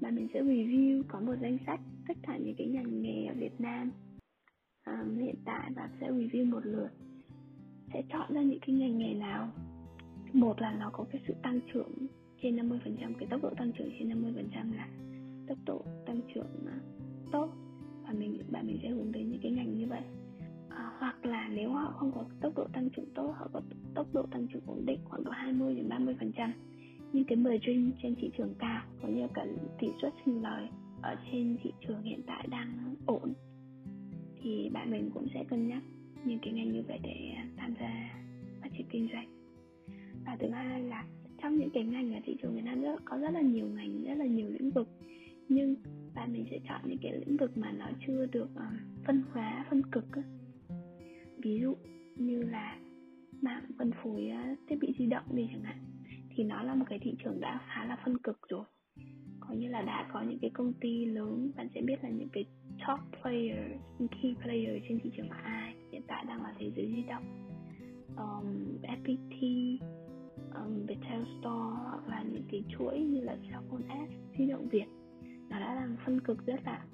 Bạn 0.00 0.16
mình 0.16 0.28
sẽ 0.34 0.42
review 0.42 1.02
có 1.08 1.20
một 1.20 1.34
danh 1.40 1.58
sách 1.66 1.80
tất 2.08 2.16
cả 2.22 2.36
những 2.36 2.54
cái 2.58 2.66
ngành 2.66 3.02
nghề 3.02 3.24
ở 3.24 3.34
Việt 3.34 3.60
Nam. 3.60 3.90
Um, 4.86 5.18
hiện 5.18 5.34
tại 5.44 5.70
và 5.76 5.90
sẽ 6.00 6.10
review 6.10 6.50
một 6.50 6.60
lượt 6.66 6.88
sẽ 7.92 8.02
chọn 8.12 8.34
ra 8.34 8.42
những 8.42 8.60
cái 8.60 8.76
ngành 8.76 8.98
nghề 8.98 9.14
nào 9.14 9.52
một 10.32 10.60
là 10.60 10.76
nó 10.80 10.90
có 10.92 11.04
cái 11.12 11.22
sự 11.28 11.34
tăng 11.42 11.60
trưởng 11.72 11.92
trên 12.42 12.56
50% 12.56 12.78
cái 13.18 13.28
tốc 13.30 13.42
độ 13.42 13.50
tăng 13.56 13.72
trưởng 13.72 13.90
trên 13.98 14.08
50% 14.08 14.76
là 14.76 14.88
tốc 15.46 15.58
độ 15.66 15.84
tăng 16.06 16.20
trưởng 16.34 16.66
à, 16.66 16.80
tốt. 17.32 17.52
Và 18.02 18.12
mình 18.12 18.38
bạn 18.50 18.66
mình 18.66 18.78
sẽ 18.82 18.88
hướng 18.88 19.12
đến 19.12 19.30
những 19.30 19.40
cái 19.42 19.52
ngành 19.52 19.78
như 19.78 19.86
vậy. 19.86 20.02
À, 20.68 20.92
hoặc 20.98 21.26
là 21.26 21.48
nếu 21.48 21.72
họ 21.72 21.94
không 21.96 22.12
có 22.12 22.24
tốc 22.40 22.52
độ 22.56 22.66
tăng 22.72 22.90
trưởng 22.90 23.14
tốt 23.14 23.34
họ 23.38 23.48
có 23.52 23.60
tốc 23.94 24.06
độ 24.12 24.22
tăng 24.30 24.46
trưởng 24.46 24.62
ổn 24.66 24.86
định 24.86 25.00
khoảng 25.04 25.24
độ 25.24 25.30
20 25.30 25.74
đến 25.74 25.88
30 25.88 26.16
phần 26.18 26.32
trăm. 26.36 26.52
Nhưng 27.12 27.24
cái 27.24 27.36
margin 27.36 27.92
trên 28.02 28.14
thị 28.14 28.30
trường 28.38 28.54
cao 28.58 28.82
có 29.02 29.08
như 29.08 29.26
cả 29.34 29.46
tỷ 29.78 29.88
suất 30.02 30.12
sinh 30.24 30.42
lời 30.42 30.68
ở 31.02 31.16
trên 31.32 31.56
thị 31.62 31.72
trường 31.80 32.02
hiện 32.02 32.20
tại 32.26 32.46
đang 32.50 32.94
ổn 33.06 33.32
thì 34.42 34.70
bạn 34.72 34.90
mình 34.90 35.10
cũng 35.14 35.26
sẽ 35.34 35.44
cân 35.44 35.68
nhắc 35.68 35.82
những 36.24 36.38
cái 36.42 36.52
ngành 36.52 36.72
như 36.72 36.82
vậy 36.88 36.98
để 37.02 37.32
à, 37.36 37.48
tham 37.56 37.74
gia 37.80 38.14
phát 38.62 38.68
triển 38.72 38.86
kinh 38.90 39.08
doanh 39.12 39.37
và 40.28 40.36
thứ 40.40 40.48
hai 40.50 40.82
là 40.82 41.04
trong 41.42 41.56
những 41.58 41.70
cái 41.70 41.84
ngành 41.84 42.14
ở 42.14 42.20
thị 42.24 42.36
trường 42.42 42.54
Việt 42.54 42.64
Nam 42.64 42.80
rất, 42.80 43.00
có 43.04 43.18
rất 43.18 43.30
là 43.30 43.40
nhiều 43.40 43.66
ngành 43.66 44.04
rất 44.04 44.14
là 44.14 44.26
nhiều 44.26 44.48
lĩnh 44.50 44.70
vực. 44.70 44.88
Nhưng 45.48 45.76
bạn 46.14 46.32
mình 46.32 46.44
sẽ 46.50 46.58
chọn 46.68 46.80
những 46.84 46.98
cái 47.02 47.12
lĩnh 47.12 47.36
vực 47.36 47.58
mà 47.58 47.72
nó 47.72 47.86
chưa 48.06 48.26
được 48.26 48.48
uh, 48.54 49.04
phân 49.06 49.22
hóa 49.32 49.66
phân 49.70 49.82
cực 49.92 50.04
ví 51.42 51.58
dụ 51.62 51.76
như 52.16 52.42
là 52.42 52.78
mạng 53.40 53.64
phân 53.78 53.90
phối 54.02 54.30
uh, 54.52 54.58
thiết 54.68 54.76
bị 54.80 54.94
di 54.98 55.06
động 55.06 55.24
đi 55.32 55.48
chẳng 55.52 55.62
hạn 55.62 55.78
thì 56.30 56.44
nó 56.44 56.62
là 56.62 56.74
một 56.74 56.84
cái 56.88 56.98
thị 57.02 57.14
trường 57.24 57.40
đã 57.40 57.60
khá 57.66 57.84
là 57.84 57.98
phân 58.04 58.18
cực 58.18 58.38
rồi. 58.48 58.64
Có 59.40 59.54
như 59.54 59.68
là 59.68 59.82
đã 59.82 60.08
có 60.12 60.22
những 60.22 60.38
cái 60.38 60.50
công 60.50 60.72
ty 60.72 61.04
lớn 61.04 61.50
bạn 61.56 61.68
sẽ 61.74 61.80
biết 61.80 61.96
là 62.02 62.08
những 62.08 62.28
cái 62.32 62.44
top 62.78 63.00
player 63.22 63.58
key 63.98 64.34
player 64.42 64.82
trên 64.88 65.00
thị 65.02 65.10
trường 65.16 65.30
là 65.30 65.36
ai 65.36 65.74
hiện 65.92 66.02
tại 66.06 66.24
đang 66.28 66.42
là 66.42 66.54
thế 66.58 66.70
giới 66.76 66.92
di 66.96 67.02
động. 67.02 67.48
Um, 68.16 68.78
FPT 68.82 69.38
um, 70.54 70.86
Viettel 70.86 71.22
Store 71.40 71.76
hoặc 71.90 72.08
là 72.08 72.22
những 72.22 72.44
cái 72.50 72.64
chuỗi 72.68 73.00
như 73.00 73.20
là 73.20 73.36
Cellphone 73.36 74.06
S 74.08 74.38
di 74.38 74.46
động 74.46 74.68
Việt 74.68 74.86
nó 75.48 75.60
đã 75.60 75.74
làm 75.74 75.96
phân 76.04 76.20
cực 76.20 76.46
rất 76.46 76.60
là 76.64 76.84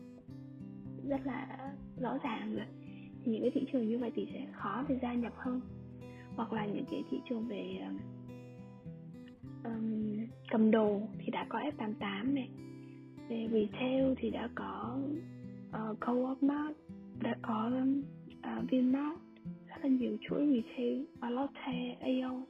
rất 1.09 1.21
là 1.27 1.59
rõ 2.01 2.19
ràng 2.23 2.57
rồi. 2.57 2.67
Thì 3.25 3.33
những 3.33 3.43
cái 3.43 3.51
thị 3.51 3.67
trường 3.73 3.89
như 3.89 3.99
vậy 3.99 4.13
thì 4.15 4.27
sẽ 4.33 4.47
khó 4.53 4.85
để 4.89 4.99
gia 5.03 5.15
nhập 5.15 5.33
hơn. 5.37 5.61
Hoặc 6.37 6.53
là 6.53 6.67
những 6.67 6.85
cái 6.91 7.03
thị 7.11 7.21
trường 7.29 7.49
về 7.49 7.81
um, 9.65 10.17
cầm 10.51 10.71
đồ 10.71 11.01
thì 11.19 11.31
đã 11.31 11.47
có 11.49 11.59
F88 11.59 12.35
này. 12.35 12.49
Về 13.29 13.49
retail 13.53 14.13
thì 14.17 14.31
đã 14.31 14.49
có 14.55 14.99
uh, 15.69 16.01
Co-op 16.01 16.43
Mart 16.43 16.77
đã 17.23 17.37
có 17.43 17.71
um, 17.73 18.03
uh, 18.39 18.71
Vinmart 18.71 19.19
rất 19.67 19.77
là 19.83 19.89
nhiều 19.89 20.17
chuỗi 20.29 20.47
retail 20.47 21.05
và 21.19 21.31
Lotte, 21.31 21.97
Aeon 22.01 22.45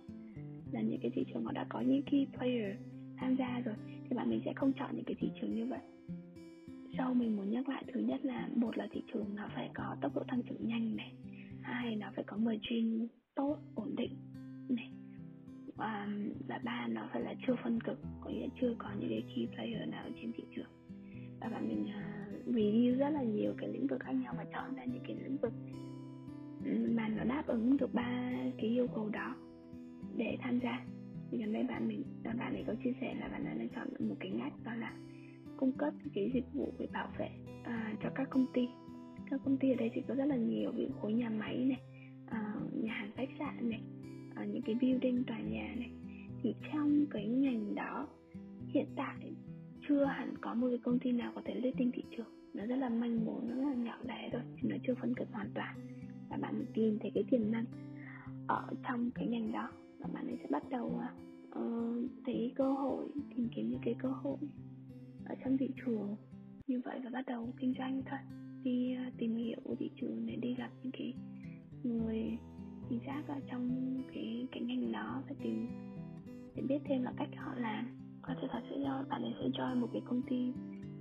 là 0.75 0.81
những 0.81 1.01
cái 1.03 1.11
thị 1.15 1.25
trường 1.33 1.45
họ 1.45 1.53
đã 1.53 1.67
có 1.69 1.81
những 1.81 2.03
key 2.03 2.27
player 2.37 2.77
tham 3.17 3.37
gia 3.37 3.61
rồi 3.61 3.75
thì 4.11 4.17
bạn 4.17 4.31
mình 4.31 4.41
sẽ 4.45 4.53
không 4.57 4.73
chọn 4.73 4.97
những 4.97 5.05
cái 5.05 5.17
thị 5.19 5.31
trường 5.41 5.55
như 5.55 5.67
vậy. 5.67 5.81
Sau 6.99 7.15
mình 7.15 7.37
muốn 7.37 7.51
nhắc 7.51 7.69
lại 7.69 7.85
thứ 7.93 8.01
nhất 8.01 8.25
là 8.25 8.49
một 8.57 8.79
là 8.79 8.89
thị 8.91 9.03
trường 9.13 9.35
nó 9.35 9.49
phải 9.55 9.71
có 9.75 9.97
tốc 10.01 10.15
độ 10.15 10.23
tăng 10.29 10.43
trưởng 10.43 10.69
nhanh 10.69 10.97
này 10.97 11.13
hai 11.63 11.97
nó 11.97 12.07
phải 12.15 12.25
có 12.25 12.37
margin 12.37 13.09
tốt 13.35 13.59
ổn 13.75 13.97
định 13.97 14.17
này 14.69 14.91
và, 15.77 16.09
và 16.49 16.61
ba 16.65 16.87
nó 16.89 17.09
phải 17.13 17.23
là 17.23 17.35
chưa 17.47 17.55
phân 17.65 17.81
cực 17.81 17.99
có 18.21 18.31
nghĩa 18.31 18.49
chưa 18.61 18.75
có 18.79 18.89
những 18.99 19.09
cái 19.09 19.23
key 19.35 19.47
player 19.47 19.89
nào 19.89 20.05
trên 20.21 20.33
thị 20.33 20.45
trường. 20.57 20.71
Và 21.41 21.49
bạn 21.49 21.69
mình 21.69 21.85
uh, 21.85 22.55
review 22.55 22.97
rất 22.97 23.11
là 23.11 23.23
nhiều 23.23 23.55
cái 23.59 23.69
lĩnh 23.69 23.87
vực 23.87 24.01
khác 24.01 24.13
nhau 24.13 24.35
và 24.39 24.45
chọn 24.53 24.75
ra 24.75 24.85
những 24.85 25.03
cái 25.07 25.17
lĩnh 25.17 25.37
vực 25.37 25.53
ừ, 26.65 26.93
mà 26.97 27.09
nó 27.09 27.25
đáp 27.25 27.43
ứng 27.47 27.77
được 27.77 27.95
ba 27.95 28.33
cái 28.57 28.71
yêu 28.71 28.87
cầu 28.95 29.09
đó 29.09 29.37
để 30.17 30.37
tham 30.41 30.61
gia. 30.61 30.85
Thì 31.31 31.39
gần 31.39 31.53
đây 31.53 31.63
bạn 31.63 31.89
mình 31.89 32.03
bạn 32.25 32.55
ấy 32.55 32.65
có 32.67 32.75
chia 32.85 32.93
sẻ 33.01 33.15
là 33.21 33.29
bạn 33.29 33.45
đã 33.45 33.55
đã 33.55 33.65
chọn 33.75 34.09
một 34.09 34.17
cái 34.21 34.31
ngách 34.31 34.53
đó 34.65 34.75
là 34.75 34.93
cung 35.57 35.73
cấp 35.73 35.95
cái 36.15 36.31
dịch 36.35 36.53
vụ 36.53 36.73
về 36.79 36.87
bảo 36.93 37.09
vệ 37.19 37.29
à, 37.65 37.95
cho 38.03 38.11
các 38.15 38.31
công 38.31 38.47
ty. 38.55 38.69
Các 39.31 39.41
công 39.45 39.57
ty 39.57 39.71
ở 39.71 39.77
đây 39.77 39.91
thì 39.95 40.03
có 40.09 40.15
rất 40.15 40.25
là 40.25 40.37
nhiều 40.37 40.73
ví 40.73 40.85
dụ 40.85 40.95
khối 41.01 41.13
nhà 41.13 41.31
máy 41.31 41.65
này 41.65 41.81
à, 42.27 42.55
nhà 42.83 42.93
hàng 42.93 43.11
khách 43.17 43.29
sạn 43.39 43.71
này 43.71 43.81
à, 44.35 44.45
những 44.45 44.63
cái 44.63 44.75
building 44.75 45.25
tòa 45.25 45.39
nhà 45.39 45.75
này. 45.79 45.91
Thì 46.43 46.55
trong 46.73 47.07
cái 47.11 47.27
ngành 47.27 47.75
đó 47.75 48.09
hiện 48.69 48.87
tại 48.97 49.33
chưa 49.89 50.05
hẳn 50.05 50.35
có 50.41 50.55
một 50.55 50.67
cái 50.69 50.79
công 50.79 50.99
ty 50.99 51.13
nào 51.13 51.33
có 51.35 51.43
thể 51.45 51.55
lên 51.55 51.75
tinh 51.77 51.91
thị 51.95 52.03
trường. 52.17 52.27
Nó 52.55 52.67
rất 52.67 52.77
là 52.77 52.89
manh 52.89 53.25
mối 53.25 53.41
nó 53.45 53.55
rất 53.55 53.69
là 53.69 53.75
nhỏ 53.75 53.99
lẻ 54.05 54.29
thôi 54.33 54.43
chứ 54.63 54.69
nó 54.69 54.77
chưa 54.87 54.95
phân 54.95 55.15
cực 55.15 55.29
hoàn 55.33 55.49
toàn. 55.55 55.77
Và 56.31 56.37
bạn 56.37 56.65
tìm 56.75 56.99
thấy 57.01 57.11
cái 57.15 57.25
tiềm 57.31 57.51
năng 57.51 57.65
ở 58.47 58.67
trong 58.89 59.11
cái 59.11 59.27
ngành 59.27 59.53
đó 59.53 59.71
và 60.05 60.11
bạn 60.15 60.27
ấy 60.27 60.39
sẽ 60.43 60.47
bắt 60.51 60.63
đầu 60.71 61.01
uh, 61.59 62.11
thấy 62.27 62.53
cơ 62.57 62.73
hội 62.73 63.09
tìm 63.37 63.49
kiếm 63.55 63.71
những 63.71 63.81
cái 63.85 63.95
cơ 63.99 64.09
hội 64.09 64.39
ở 65.25 65.35
trong 65.45 65.59
thị 65.59 65.69
trường. 65.77 66.17
Như 66.67 66.81
vậy 66.85 67.01
và 67.05 67.11
bắt 67.13 67.27
đầu 67.27 67.53
kinh 67.61 67.75
doanh 67.79 68.03
thôi. 68.11 68.19
Đi 68.63 68.97
uh, 69.09 69.15
tìm 69.19 69.37
hiểu 69.37 69.61
thị 69.79 69.91
trường 70.01 70.27
để 70.27 70.37
đi 70.37 70.55
gặp 70.55 70.71
những 70.83 70.93
cái 70.93 71.15
người 71.83 72.39
chính 72.89 73.01
xác 73.07 73.23
ở 73.29 73.41
trong 73.51 73.97
cái 74.15 74.47
cái 74.53 74.63
ngành 74.63 74.93
đó 74.93 75.23
để 75.29 75.37
tìm 75.43 75.67
để 76.55 76.63
biết 76.63 76.79
thêm 76.85 77.03
là 77.03 77.13
cách 77.17 77.29
họ 77.37 77.55
làm. 77.55 77.87
Có 78.23 78.35
thể 78.43 78.49
thật 78.51 78.61
sẽ 78.71 78.77
cho 78.85 79.05
bạn 79.09 79.23
ấy 79.23 79.33
sẽ 79.41 79.49
cho 79.55 79.75
một 79.75 79.89
cái 79.93 80.03
công 80.05 80.23
ty 80.23 80.53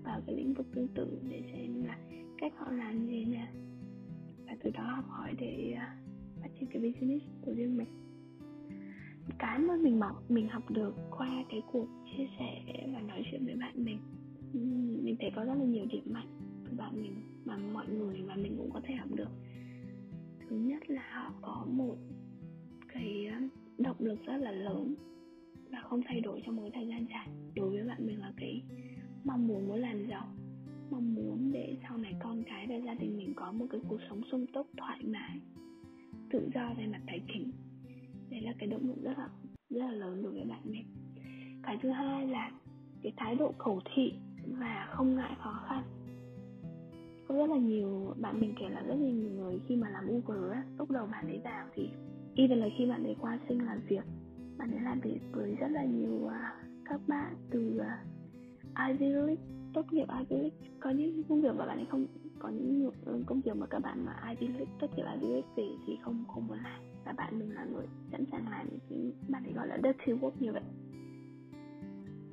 vào 0.03 0.22
cái 0.27 0.36
lĩnh 0.36 0.53
vực 0.53 0.67
tương 0.75 0.88
tự 0.88 1.22
để 1.29 1.41
xem 1.53 1.83
là 1.83 1.98
cách 2.38 2.53
họ 2.57 2.72
làm 2.72 3.05
như 3.05 3.25
thế 3.25 3.31
nào. 3.31 3.48
Và 4.45 4.55
từ 4.63 4.69
đó 4.72 4.83
học 4.95 5.05
hỏi 5.07 5.33
để 5.39 5.74
uh, 5.74 6.41
phát 6.41 6.50
triển 6.60 6.69
cái 6.69 6.81
business 6.81 7.25
của 7.45 7.53
riêng 7.53 7.77
mình 7.77 7.88
cái 9.39 9.60
mà 9.60 9.75
mình 9.75 10.01
học 10.01 10.24
mình 10.30 10.50
học 10.50 10.72
được 10.72 10.96
qua 11.18 11.44
cái 11.50 11.62
cuộc 11.72 11.88
chia 12.06 12.25
sẻ 12.39 12.62
và 12.94 13.01
nói 13.01 13.24
chuyện 13.32 13.46
với 13.46 13.56
bạn 13.56 13.84
mình. 13.86 14.00
Mình 15.03 15.15
thấy 15.20 15.32
có 15.36 15.44
rất 15.44 15.53
là 15.53 15.65
nhiều 15.65 15.86
điểm 15.86 16.03
mạnh 16.06 16.27
của 16.70 16.75
bạn 16.77 17.01
mình 17.01 17.13
mà 17.46 17.58
mọi 17.58 17.88
người 17.88 18.22
và 18.22 18.36
mình 18.36 18.56
cũng 18.58 18.72
có 18.74 18.82
thể 18.84 18.96
học 18.96 19.10
được. 19.15 19.30
Thứ 20.50 20.56
nhất 20.56 20.89
là 20.89 21.01
họ 21.12 21.34
có 21.42 21.65
một 21.70 21.96
cái 22.94 23.27
động 23.77 23.98
lực 24.00 24.25
rất 24.25 24.38
là 24.38 24.51
lớn 24.51 24.96
và 25.72 25.82
không 25.82 26.01
thay 26.06 26.22
đổi 26.22 26.42
trong 26.46 26.56
một 26.56 26.70
thời 26.74 26.88
gian 26.88 27.06
dài 27.10 27.27
đối 27.56 27.70
với 27.70 27.84
bạn 27.88 28.08
mình 28.08 28.20
là 28.20 28.34
cái 28.38 28.62
mong 29.24 29.48
muốn 29.48 29.68
muốn 29.68 29.80
làm 29.80 30.08
giàu, 30.10 30.27
mong 30.92 31.15
muốn 31.15 31.51
để 31.51 31.77
sau 31.84 31.98
này 31.98 32.13
con 32.20 32.44
cái 32.44 32.68
và 32.68 32.75
gia 32.75 32.94
đình 32.94 33.18
mình 33.18 33.34
có 33.36 33.51
một 33.51 33.65
cái 33.70 33.82
cuộc 33.89 34.00
sống 34.10 34.22
sung 34.32 34.46
túc, 34.53 34.68
thoải 34.77 35.00
mái, 35.03 35.39
tự 36.30 36.50
do 36.53 36.74
về 36.77 36.88
mặt 36.88 37.01
tài 37.08 37.22
chính 37.34 37.51
đấy 38.33 38.41
là 38.41 38.53
cái 38.59 38.67
động 38.67 38.87
lực 38.87 39.03
rất 39.03 39.17
là 39.17 39.29
rất 39.69 39.79
là 39.79 39.91
lớn 39.91 40.23
đối 40.23 40.31
với 40.31 40.45
bạn 40.45 40.61
mình 40.63 40.85
cái 41.63 41.77
thứ 41.81 41.89
hai 41.89 42.27
là 42.27 42.51
cái 43.03 43.13
thái 43.17 43.35
độ 43.35 43.53
cầu 43.57 43.81
thị 43.95 44.13
và 44.47 44.87
không 44.91 45.15
ngại 45.15 45.31
khó 45.39 45.63
khăn. 45.67 45.83
Có 47.27 47.35
rất 47.35 47.49
là 47.49 47.57
nhiều 47.57 48.13
bạn 48.21 48.39
mình 48.39 48.53
kể 48.59 48.69
là 48.69 48.81
rất 48.81 48.95
là 48.95 49.09
nhiều 49.09 49.29
người 49.29 49.59
khi 49.67 49.75
mà 49.75 49.89
làm 49.89 50.09
Uber 50.09 50.51
á 50.51 50.63
lúc 50.77 50.91
đầu 50.91 51.07
bạn 51.11 51.27
ấy 51.27 51.39
vào 51.43 51.67
thì 51.75 51.89
even 52.35 52.59
là 52.59 52.67
khi 52.77 52.85
bạn 52.85 53.03
ấy 53.03 53.15
qua 53.21 53.39
sinh 53.49 53.65
làm 53.65 53.79
việc 53.87 54.03
bạn 54.57 54.71
ấy 54.71 54.81
làm 54.81 54.99
việc 54.99 55.19
với 55.31 55.55
rất 55.55 55.67
là 55.71 55.83
nhiều 55.83 56.13
uh, 56.13 56.31
các 56.85 57.01
bạn 57.07 57.35
từ 57.51 57.79
uh, 57.79 58.87
Ivy 58.89 59.09
League 59.09 59.43
tốt 59.73 59.93
nghiệp 59.93 60.07
Ivy 60.19 60.35
League. 60.41 60.57
Có 60.79 60.89
những 60.89 61.23
công 61.29 61.41
việc 61.41 61.55
mà 61.55 61.65
bạn 61.65 61.77
ấy 61.77 61.87
không 61.89 62.05
có 62.39 62.49
những 62.49 62.91
công 63.25 63.41
việc 63.41 63.55
mà 63.55 63.65
các 63.65 63.79
bạn 63.79 64.05
mà 64.05 64.15
Ivy 64.29 64.47
League 64.47 64.73
tốt 64.79 64.87
nghiệp 64.95 65.05
Ivy 65.13 65.27
League 65.27 65.49
về 65.55 65.67
thì 65.87 65.97
không 66.01 66.23
không 66.27 66.47
muốn 66.47 66.57
làm 66.57 66.92
và 67.05 67.13
bạn 67.17 67.39
mình 67.39 67.51
là 67.51 67.65
người 67.65 67.86
sẵn 68.12 68.25
sàng 68.31 68.50
làm 68.50 68.67
những 68.72 68.79
cái 68.89 69.13
bạn 69.29 69.43
ấy 69.43 69.53
gọi 69.53 69.67
là 69.67 69.77
dirty 69.83 70.13
work 70.13 70.31
như 70.39 70.51
vậy. 70.53 70.63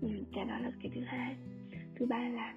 Ừ, 0.01 0.09
cái 0.33 0.45
đó 0.45 0.59
là 0.59 0.73
cái 0.83 0.91
thứ 0.95 1.01
hai. 1.01 1.37
Thứ 1.95 2.07
ba 2.07 2.29
là 2.29 2.55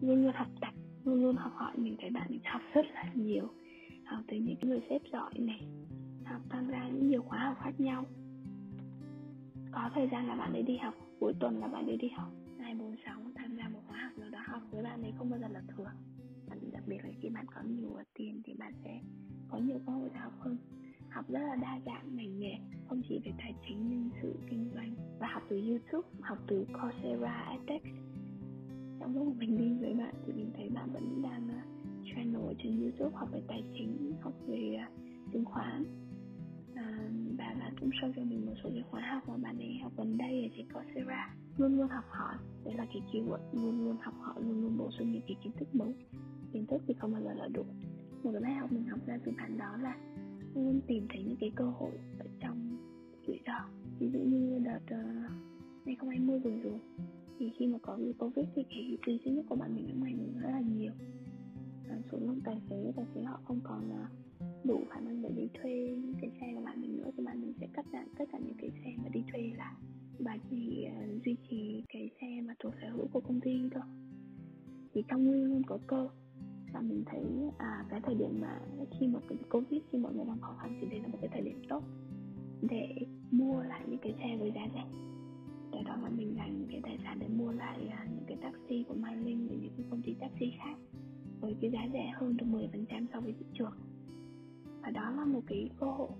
luôn 0.00 0.22
luôn 0.22 0.32
học 0.34 0.48
tập 0.60 0.74
luôn 1.04 1.22
luôn 1.22 1.36
học 1.36 1.52
hỏi 1.54 1.72
mình 1.76 1.96
thấy 2.00 2.10
bạn 2.10 2.26
mình 2.30 2.40
học 2.44 2.62
rất 2.74 2.86
là 2.94 3.12
nhiều. 3.14 3.48
Học 4.04 4.22
từ 4.28 4.36
những 4.36 4.56
cái 4.60 4.70
người 4.70 4.80
sếp 4.90 5.02
giỏi 5.12 5.32
này 5.38 5.66
học 6.24 6.40
tham 6.48 6.68
gia 6.70 6.88
những 6.88 7.08
nhiều 7.08 7.22
khóa 7.22 7.38
học 7.38 7.56
khác 7.60 7.80
nhau. 7.80 8.04
Có 9.72 9.90
thời 9.94 10.08
gian 10.12 10.26
là 10.26 10.34
bạn 10.34 10.52
ấy 10.52 10.62
đi 10.62 10.76
học 10.76 10.94
cuối 11.20 11.32
tuần 11.40 11.60
là 11.60 11.68
bạn 11.68 11.86
ấy 11.86 11.96
đi 11.96 12.08
học. 12.08 12.28
Hai 12.58 12.74
bốn 12.74 12.96
sáu 13.04 13.20
tham 13.34 13.56
gia 13.56 13.68
một 13.68 13.80
khóa 13.88 13.98
học 13.98 14.18
nào 14.18 14.30
đó 14.30 14.38
học 14.46 14.62
với 14.70 14.82
bạn 14.82 15.02
ấy 15.02 15.12
không 15.18 15.30
bao 15.30 15.40
giờ 15.40 15.48
là 15.48 15.62
thừa. 15.76 15.90
Đặc 16.72 16.82
biệt 16.86 16.98
là 17.04 17.10
khi 17.20 17.28
bạn 17.28 17.46
có 17.54 17.62
nhiều 17.62 17.96
tiền 18.14 18.42
thì 18.44 18.54
bạn 18.54 18.72
sẽ 18.84 19.00
có 19.48 19.58
nhiều 19.58 19.78
cơ 19.86 19.92
hội 19.92 20.10
học 20.14 20.32
hơn 20.38 20.56
học 21.12 21.24
rất 21.28 21.40
là 21.40 21.56
đa 21.56 21.80
dạng 21.86 22.16
ngành 22.16 22.38
nghề 22.38 22.54
không 22.88 23.02
chỉ 23.08 23.20
về 23.24 23.32
tài 23.38 23.54
chính 23.68 23.88
nhân 23.88 24.10
sự 24.22 24.34
kinh 24.50 24.70
doanh 24.74 24.94
và 25.18 25.26
học 25.26 25.42
từ 25.48 25.60
youtube 25.68 26.08
học 26.20 26.38
từ 26.46 26.66
coursera 26.72 27.58
edX 27.68 27.84
trong 29.02 29.14
lúc 29.14 29.36
mình 29.36 29.58
đi 29.58 29.74
với 29.80 29.94
bạn 29.94 30.14
thì 30.26 30.32
mình 30.32 30.50
thấy 30.56 30.68
bạn 30.68 30.92
vẫn 30.92 31.22
đang 31.22 31.48
à, 31.48 31.64
channel 32.04 32.42
ở 32.42 32.54
trên 32.62 32.80
youtube 32.80 33.16
học 33.16 33.28
về 33.32 33.42
tài 33.48 33.64
chính 33.74 34.12
học 34.20 34.32
về 34.46 34.74
à, 34.74 34.90
chứng 35.32 35.44
khoán. 35.44 35.84
Uh, 36.72 37.38
và 37.38 37.56
bạn 37.60 37.74
cũng 37.80 37.90
show 37.90 38.12
cho 38.16 38.22
mình 38.24 38.46
một 38.46 38.52
số 38.62 38.70
những 38.70 38.84
khóa 38.90 39.00
học 39.00 39.28
mà 39.28 39.36
bạn 39.36 39.58
ấy 39.58 39.78
học 39.82 39.92
gần 39.96 40.18
đây 40.18 40.42
ở 40.42 40.48
trên 40.56 40.66
coursera. 40.72 41.34
Luôn 41.56 41.76
luôn 41.76 41.88
học 41.88 42.04
hỏi. 42.08 42.34
Đấy 42.64 42.74
là 42.74 42.86
cái 42.92 43.02
keyword 43.12 43.38
luôn 43.52 43.84
luôn 43.84 43.96
học 44.02 44.14
hỏi 44.20 44.34
luôn 44.38 44.62
luôn 44.62 44.78
bổ 44.78 44.90
sung 44.90 45.12
những 45.12 45.22
cái 45.26 45.36
kiến 45.44 45.52
thức 45.58 45.74
mới. 45.74 45.94
Kiến 46.52 46.66
thức 46.66 46.82
thì 46.86 46.94
không 46.94 47.12
bao 47.12 47.22
giờ 47.22 47.34
là 47.34 47.48
đủ. 47.48 47.64
Một 48.22 48.30
cái 48.32 48.42
bài 48.42 48.54
học 48.54 48.72
mình 48.72 48.84
học 48.84 49.00
ra 49.06 49.18
từ 49.24 49.32
bạn 49.36 49.58
đó 49.58 49.76
là 49.76 49.96
luôn 50.54 50.80
tìm 50.86 51.06
thấy 51.08 51.22
những 51.22 51.36
cái 51.40 51.52
cơ 51.56 51.64
hội 51.64 51.92
ở 52.18 52.26
trong 52.40 52.76
rủi 53.26 53.40
ro 53.46 53.68
ví 53.98 54.10
dụ 54.10 54.18
như 54.18 54.58
đợt 54.58 54.80
ờ, 54.90 54.98
uh, 54.98 55.86
2020 55.86 56.38
vừa 56.38 56.70
rồi 56.70 56.80
thì 57.38 57.50
khi 57.58 57.66
mà 57.66 57.78
có 57.82 57.96
cái 57.96 58.14
covid 58.18 58.46
thì 58.54 58.62
cái 58.70 58.98
trí 59.06 59.18
duy 59.24 59.32
nhất 59.32 59.44
của 59.48 59.56
bạn 59.56 59.74
mình 59.74 59.86
cũng 59.92 60.02
ảnh 60.02 60.18
hưởng 60.18 60.40
rất 60.40 60.48
là 60.50 60.60
nhiều. 60.60 60.92
À, 61.88 61.96
số 62.12 62.18
lượng 62.18 62.40
tài 62.44 62.60
xế 62.70 62.92
tài 62.96 63.04
xế 63.14 63.22
họ 63.22 63.40
không 63.44 63.60
còn 63.64 63.90
uh, 63.90 64.08
đủ 64.64 64.80
khả 64.90 65.00
năng 65.00 65.22
để 65.22 65.30
đi 65.36 65.48
thuê 65.54 65.96
cái 66.20 66.30
xe 66.40 66.46
của 66.54 66.64
bạn 66.64 66.80
mình 66.80 66.96
nữa 66.96 67.10
thì 67.16 67.24
bạn 67.24 67.40
mình 67.40 67.52
sẽ 67.60 67.66
cắt 67.72 67.86
giảm 67.92 68.04
tất 68.18 68.24
cả 68.32 68.38
những 68.38 68.56
cái 68.58 68.70
xe 68.84 68.90
mà 69.02 69.08
đi 69.08 69.22
thuê 69.32 69.52
lại. 69.56 69.74
Và 70.18 70.38
chỉ 70.50 70.86
uh, 70.86 71.24
duy 71.24 71.36
trì 71.50 71.82
cái 71.88 72.10
xe 72.20 72.40
mà 72.46 72.54
thuộc 72.58 72.74
sở 72.82 72.90
hữu 72.90 73.06
của 73.12 73.20
công 73.20 73.40
ty 73.40 73.68
thôi. 73.74 73.84
Thì 74.94 75.02
trong 75.08 75.24
nguyên 75.24 75.44
luôn 75.44 75.62
có 75.66 75.78
cơ 75.86 76.08
và 76.72 76.80
mình 76.80 77.02
thấy 77.06 77.24
à 77.58 77.84
cái 77.90 78.00
thời 78.04 78.14
điểm 78.14 78.40
mà 78.40 78.60
khi 79.00 79.06
mà 79.06 79.20
cái 79.28 79.38
covid, 79.50 79.82
khi 79.90 79.98
mọi 79.98 80.14
người 80.14 80.24
đang 80.24 80.40
khó 80.40 80.56
khăn 80.62 80.78
thì 80.80 80.86
đây 80.90 81.00
là 81.00 81.08
một 81.08 81.18
cái 81.20 81.30
thời 81.32 81.42
điểm 81.42 81.62
tốt 81.68 81.82
để 82.62 82.96
mua 83.30 83.62
lại 83.62 83.82
những 83.88 84.00
cái 84.02 84.14
xe 84.18 84.36
với 84.40 84.52
giá 84.54 84.68
rẻ. 84.74 84.84
Để 85.72 85.82
đó 85.86 85.96
mà 86.02 86.08
mình 86.08 86.34
dành 86.36 86.66
cái 86.70 86.80
tài 86.82 86.98
sản 87.04 87.18
để 87.20 87.28
mua 87.28 87.52
lại 87.52 87.88
à, 87.88 88.06
những 88.14 88.24
cái 88.26 88.36
taxi 88.42 88.84
của 88.88 88.94
Mai 88.94 89.16
Linh 89.16 89.48
và 89.48 89.54
những 89.54 89.72
cái 89.76 89.86
công 89.90 90.02
ty 90.02 90.14
taxi 90.20 90.52
khác 90.58 90.76
với 91.40 91.56
cái 91.60 91.70
giá 91.70 91.80
rẻ 91.92 92.12
hơn 92.14 92.36
được 92.36 92.46
10% 92.46 93.06
so 93.12 93.20
với 93.20 93.34
thị 93.38 93.46
trường. 93.52 93.72
Và 94.82 94.90
đó 94.90 95.10
là 95.10 95.24
một 95.24 95.40
cái 95.46 95.70
cơ 95.80 95.86
hội 95.86 96.10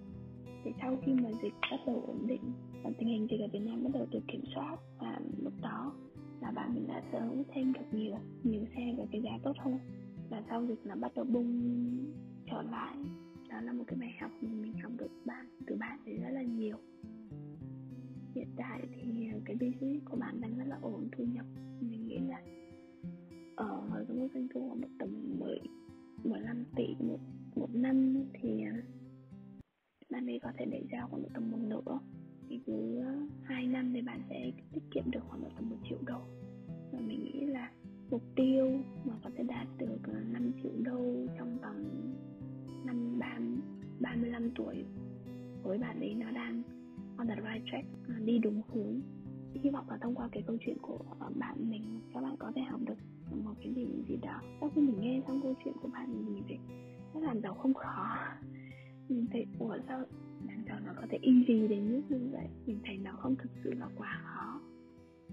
thì 0.65 0.71
sau 0.81 0.97
khi 1.03 1.13
mà 1.13 1.31
dịch 1.43 1.55
bắt 1.71 1.81
đầu 1.87 2.05
ổn 2.07 2.27
định 2.27 2.53
và 2.83 2.91
tình 2.99 3.09
hình 3.09 3.27
dịch 3.31 3.41
ở 3.41 3.49
Việt 3.53 3.63
Nam 3.65 3.85
bắt 3.85 3.91
đầu 3.95 4.07
được 4.11 4.23
kiểm 4.29 4.43
soát, 4.55 4.77
và 4.99 5.21
lúc 5.43 5.53
đó 5.63 5.93
là 6.41 6.51
bạn 6.51 6.75
mình 6.75 6.87
đã 6.87 7.03
sở 7.13 7.21
hữu 7.21 7.45
thêm 7.55 7.73
được 7.73 7.87
nhiều 7.93 8.15
nhiều 8.43 8.65
xe 8.77 8.95
với 8.97 9.07
cái 9.13 9.23
giá 9.23 9.31
tốt 9.43 9.53
hơn 9.59 9.79
và 10.33 10.43
sau 10.49 10.67
dịch 10.67 10.79
nó 10.85 10.95
bắt 10.95 11.13
đầu 11.15 11.25
bung 11.25 11.61
trở 12.51 12.63
lại. 12.63 12.97
Đó 13.49 13.61
là 13.61 13.73
một 13.73 13.85
cái 13.87 13.99
bài 14.01 14.17
học 14.21 14.31
mà 14.41 14.51
mình 14.61 14.73
học 14.83 14.93
được 14.97 15.11
bạn, 15.25 15.47
từ 15.67 15.77
bạn 15.77 15.99
thì 16.05 16.17
rất 16.17 16.31
là 16.31 16.43
nhiều. 16.43 16.77
Hiện 18.35 18.49
tại 18.57 18.81
thì 18.95 19.29
cái 19.45 19.57
business 19.57 20.05
của 20.05 20.17
bạn 20.17 20.41
đang 20.41 20.59
rất 20.59 20.65
là 20.69 20.79
ổn, 20.83 21.09
thu 21.13 21.25
nhập 21.25 21.47
mình 21.81 22.07
nghĩ 22.07 22.19
là 22.19 22.43
ở 23.57 23.89
với 23.91 24.05
cái 24.09 24.17
mức 24.17 24.29
doanh 24.35 24.49
thu 24.55 24.69
khoảng 24.69 24.81
một 24.81 24.89
tầm 24.99 25.39
10 25.39 25.59
15 26.25 26.65
tỷ 26.77 26.87
một 26.99 27.19
một 27.57 27.75
năm 27.75 28.25
thì 28.35 28.65
bạn 30.11 30.27
ấy 30.27 30.41
có 30.43 30.53
thể 30.59 30.65
để 30.65 30.83
ra 30.91 31.07
khoảng 31.11 31.23
một 31.23 31.29
tầm 31.35 31.51
một 31.51 31.59
nửa. 31.61 31.99
Thì 32.49 32.61
cứ 32.67 33.01
hai 33.43 33.67
năm 33.67 33.93
thì 33.95 34.03
bạn 34.03 34.21
sẽ 34.29 34.51
tiết 34.73 34.83
kiệm 34.91 35.11
được 35.11 35.21
khoảng 35.29 35.43
một 35.43 35.51
tầm 35.57 35.71
một 35.71 35.77
triệu 35.89 35.99
đô 36.07 36.21
và 36.93 36.99
mình 37.01 37.25
nghĩ 37.25 37.47
là 37.47 37.73
mục 38.11 38.23
tiêu 38.37 38.42
5 40.65 40.85
đâu 40.85 41.27
trong 41.39 41.59
vòng 41.59 42.13
năm 42.85 43.19
ba 43.19 43.39
35 44.01 44.51
tuổi 44.55 44.85
với 45.63 45.79
bạn 45.79 46.01
ấy 46.01 46.15
nó 46.15 46.31
đang 46.31 46.63
on 47.17 47.27
the 47.29 47.35
right 47.35 47.67
track 47.71 47.87
đi 48.25 48.39
đúng 48.39 48.63
hướng. 48.69 49.01
Hy 49.55 49.71
vọng 49.71 49.91
là 49.91 49.99
thông 50.01 50.15
qua 50.15 50.29
cái 50.33 50.43
câu 50.47 50.57
chuyện 50.61 50.77
của 50.83 50.99
bạn 51.35 51.71
mình, 51.71 52.01
các 52.15 52.21
bạn 52.21 52.37
có 52.39 52.53
thể 52.55 52.63
học 52.63 52.81
được 52.87 52.95
một 53.45 53.55
cái 53.63 53.73
gì 53.75 53.87
gì 54.09 54.17
đó. 54.23 54.41
Sau 54.61 54.71
khi 54.75 54.81
mình 54.81 55.01
nghe 55.01 55.23
xong 55.27 55.41
câu 55.43 55.55
chuyện 55.65 55.75
của 55.83 55.89
bạn 55.93 56.27
mình 56.27 56.43
thì 56.49 56.57
nó 57.15 57.21
làm 57.21 57.41
giàu 57.41 57.55
không 57.55 57.75
khó. 57.75 58.19
Mình 59.09 59.27
thấy, 59.33 59.47
ủa, 59.59 59.79
sao 59.89 59.99
làm 60.47 60.65
giàu 60.69 60.81
nó 60.87 60.93
có 60.97 61.07
thể 61.11 61.19
easy 61.23 61.69
đến 61.69 61.93
mức 61.93 62.03
như 62.09 62.29
vậy? 62.33 62.47
Mình 62.67 62.79
thấy 62.85 62.99
nó 62.99 63.13
không 63.13 63.37
thực 63.37 63.51
sự 63.65 63.73
là 63.73 63.89
quá 63.97 64.21
khó. 64.25 64.61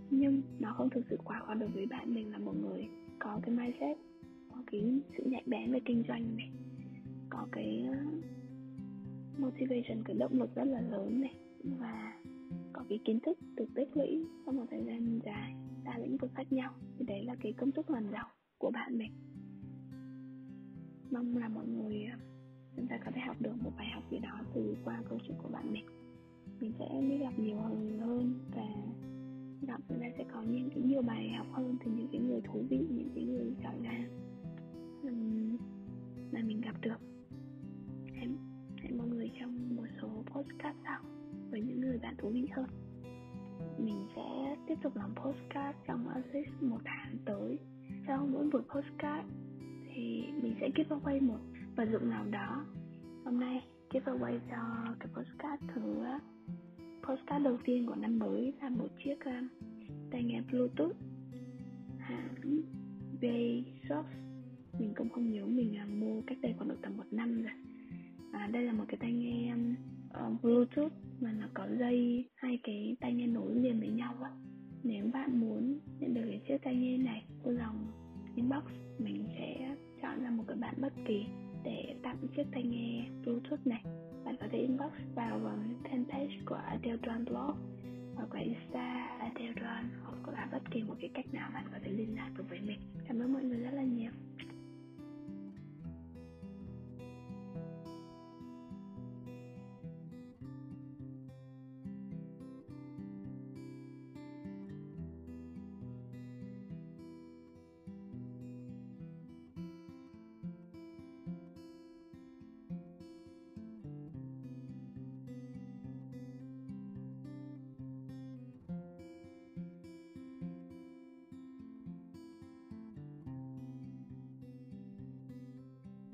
Nhưng 0.09 0.41
nó 0.59 0.73
không 0.77 0.89
thực 0.89 1.01
sự 1.09 1.17
quá 1.23 1.41
khó 1.45 1.53
đối 1.53 1.69
với 1.69 1.85
bạn 1.85 2.13
mình 2.13 2.31
là 2.31 2.37
một 2.37 2.53
người 2.61 2.87
có 3.19 3.39
cái 3.43 3.55
mindset 3.55 3.97
cái 4.71 5.01
sự 5.17 5.23
nhạy 5.25 5.43
bén 5.45 5.71
về 5.71 5.79
kinh 5.85 6.03
doanh 6.07 6.37
này, 6.37 6.49
có 7.29 7.47
cái 7.51 7.85
ờ, 7.87 7.97
motivation, 9.37 10.03
cái 10.05 10.15
động 10.19 10.39
lực 10.39 10.55
rất 10.55 10.63
là 10.63 10.81
lớn 10.81 11.21
này, 11.21 11.35
và 11.63 12.13
có 12.73 12.83
cái 12.89 12.99
kiến 13.05 13.19
thức 13.19 13.37
được 13.55 13.67
tích 13.75 13.97
lũy 13.97 14.25
sau 14.45 14.53
một 14.53 14.65
thời 14.71 14.83
gian 14.83 15.19
dài, 15.25 15.55
đa 15.83 15.97
lĩnh 15.97 16.17
vực 16.17 16.31
khác 16.35 16.53
nhau. 16.53 16.73
Thì 16.97 17.05
đấy 17.05 17.23
là 17.23 17.35
cái 17.41 17.53
công 17.53 17.71
thức 17.71 17.89
làm 17.89 18.11
giàu 18.11 18.27
của 18.57 18.71
bạn 18.71 18.97
mình 18.97 19.11
mong 21.11 21.37
là 21.37 21.47
mọi 21.47 21.67
người 21.67 22.05
ờ, 22.11 22.17
chúng 22.75 22.87
ta 22.87 22.99
có 23.05 23.11
thể 23.15 23.21
học 23.21 23.35
được 23.39 23.53
một 23.63 23.71
bài 23.77 23.87
học 23.93 24.03
gì 24.11 24.19
đó 24.19 24.39
từ 24.53 24.75
qua 24.85 25.01
câu 25.09 25.19
chuyện 25.27 25.37
của 25.43 25.49
bạn 25.49 25.73
mình 25.73 25.85
mình 26.59 26.73
sẽ 26.79 26.85
biết 27.09 27.17
gặp 27.17 27.39
nhiều 27.39 27.57
hơn 27.57 27.99
hơn 27.99 28.33
và 28.55 28.67
gặp 29.67 29.81
chúng 29.89 29.99
ta 29.99 30.07
sẽ 30.17 30.23
có 30.33 30.41
những 30.41 30.69
cái 30.69 30.79
nhiều 30.81 31.01
bài 31.01 31.29
học 31.37 31.47
hơn 31.51 31.77
từ 31.85 31.91
những 31.91 32.07
cái 32.11 32.21
người 32.21 32.41
thú 32.41 32.63
vị, 32.69 32.87
những 32.89 33.09
cái 33.15 33.23
người 33.23 33.53
giỏi 33.63 33.75
giang 33.83 34.28
gặp 36.69 36.81
được. 36.81 36.99
Hẹn, 38.13 38.37
hẹn 38.81 38.97
mọi 38.97 39.07
người 39.07 39.31
trong 39.39 39.75
một 39.75 39.85
số 40.01 40.07
postcard 40.07 40.77
sau 40.83 41.01
với 41.51 41.61
những 41.61 41.81
người 41.81 41.97
bạn 41.97 42.15
thú 42.17 42.29
vị 42.29 42.47
hơn. 42.55 42.65
Mình 43.77 44.07
sẽ 44.15 44.55
tiếp 44.67 44.75
tục 44.83 44.95
làm 44.95 45.15
postcard 45.15 45.77
trong 45.87 46.09
at 46.09 46.25
một 46.61 46.79
tháng 46.85 47.17
tới. 47.25 47.59
Sau 48.07 48.27
mỗi 48.31 48.49
buổi 48.53 48.61
postcard 48.61 49.27
thì 49.93 50.23
mình 50.41 50.55
sẽ 50.59 50.69
giveaway 50.69 51.27
một 51.27 51.39
vật 51.75 51.85
dụng 51.91 52.09
nào 52.09 52.25
đó. 52.25 52.65
Hôm 53.25 53.39
nay 53.39 53.63
giveaway 53.89 54.39
cho 54.49 54.95
cái 54.99 55.07
postcard 55.13 55.63
thứ 55.73 56.03
postcard 57.03 57.45
đầu 57.45 57.57
tiên 57.65 57.87
của 57.87 57.95
năm 57.95 58.19
mới 58.19 58.53
là 58.61 58.69
một 58.69 58.87
chiếc 59.03 59.25
um, 59.25 59.47
tai 60.11 60.23
nghe 60.23 60.41
bluetooth. 60.51 60.95
Hãng 61.97 62.35
Vsauce 63.21 64.28
mình 64.79 64.93
cũng 64.95 65.09
không 65.09 65.31
nhớ 65.31 65.45
mình 65.45 65.75
uh, 65.83 65.89
mua 65.89 66.21
cách 66.21 66.37
đây 66.41 66.53
khoảng 66.57 66.69
được 66.69 66.77
tầm 66.81 66.97
một 66.97 67.03
năm 67.11 67.41
rồi. 67.41 67.51
À, 68.31 68.47
đây 68.47 68.63
là 68.63 68.73
một 68.73 68.85
cái 68.87 68.97
tai 68.99 69.13
nghe 69.13 69.51
um, 69.51 69.75
uh, 70.33 70.41
bluetooth 70.41 70.93
mà 71.19 71.31
nó 71.31 71.47
có 71.53 71.67
dây 71.79 72.25
hai 72.35 72.59
cái 72.63 72.95
tai 72.99 73.13
nghe 73.13 73.27
nối 73.27 73.55
liền 73.55 73.79
với 73.79 73.89
nhau 73.89 74.15
á. 74.23 74.31
Nếu 74.83 75.05
bạn 75.13 75.39
muốn 75.39 75.79
nhận 75.99 76.13
được 76.13 76.21
cái 76.29 76.41
chiếc 76.47 76.57
tai 76.63 76.75
nghe 76.75 76.97
này 76.97 77.25
vui 77.43 77.53
lòng 77.53 77.87
inbox 78.35 78.63
mình 78.99 79.25
sẽ 79.37 79.75
chọn 80.01 80.23
ra 80.23 80.29
một 80.29 80.43
cái 80.47 80.57
bạn 80.57 80.75
bất 80.81 80.93
kỳ 81.07 81.25
để 81.63 81.95
tặng 82.03 82.17
chiếc 82.35 82.43
tai 82.51 82.63
nghe 82.63 83.05
bluetooth 83.23 83.67
này. 83.67 83.83
Bạn 84.25 84.35
có 84.39 84.47
thể 84.51 84.59
inbox 84.59 84.91
vào 85.15 85.39
fanpage 85.83 86.45
của 86.45 86.55
Adelron 86.55 87.25
Blog 87.25 87.55
hoặc 88.15 88.33
là 88.33 88.39
Insta 88.39 89.17
Adelron 89.19 89.83
hoặc 90.03 90.33
là 90.33 90.49
bất 90.51 90.71
kỳ 90.71 90.83
một 90.83 90.95
cái 90.99 91.09
cách 91.13 91.33
nào 91.33 91.49
bạn 91.53 91.65
có 91.71 91.79
thể 91.83 91.91
liên 91.91 92.15
lạc 92.15 92.31
được 92.37 92.43
với 92.49 92.59
mình. 92.61 92.79
Cảm 93.07 93.19
ơn 93.19 93.33
mọi 93.33 93.43
người 93.43 93.59
rất 93.59 93.71
là 93.73 93.83
nhiều. 93.83 94.11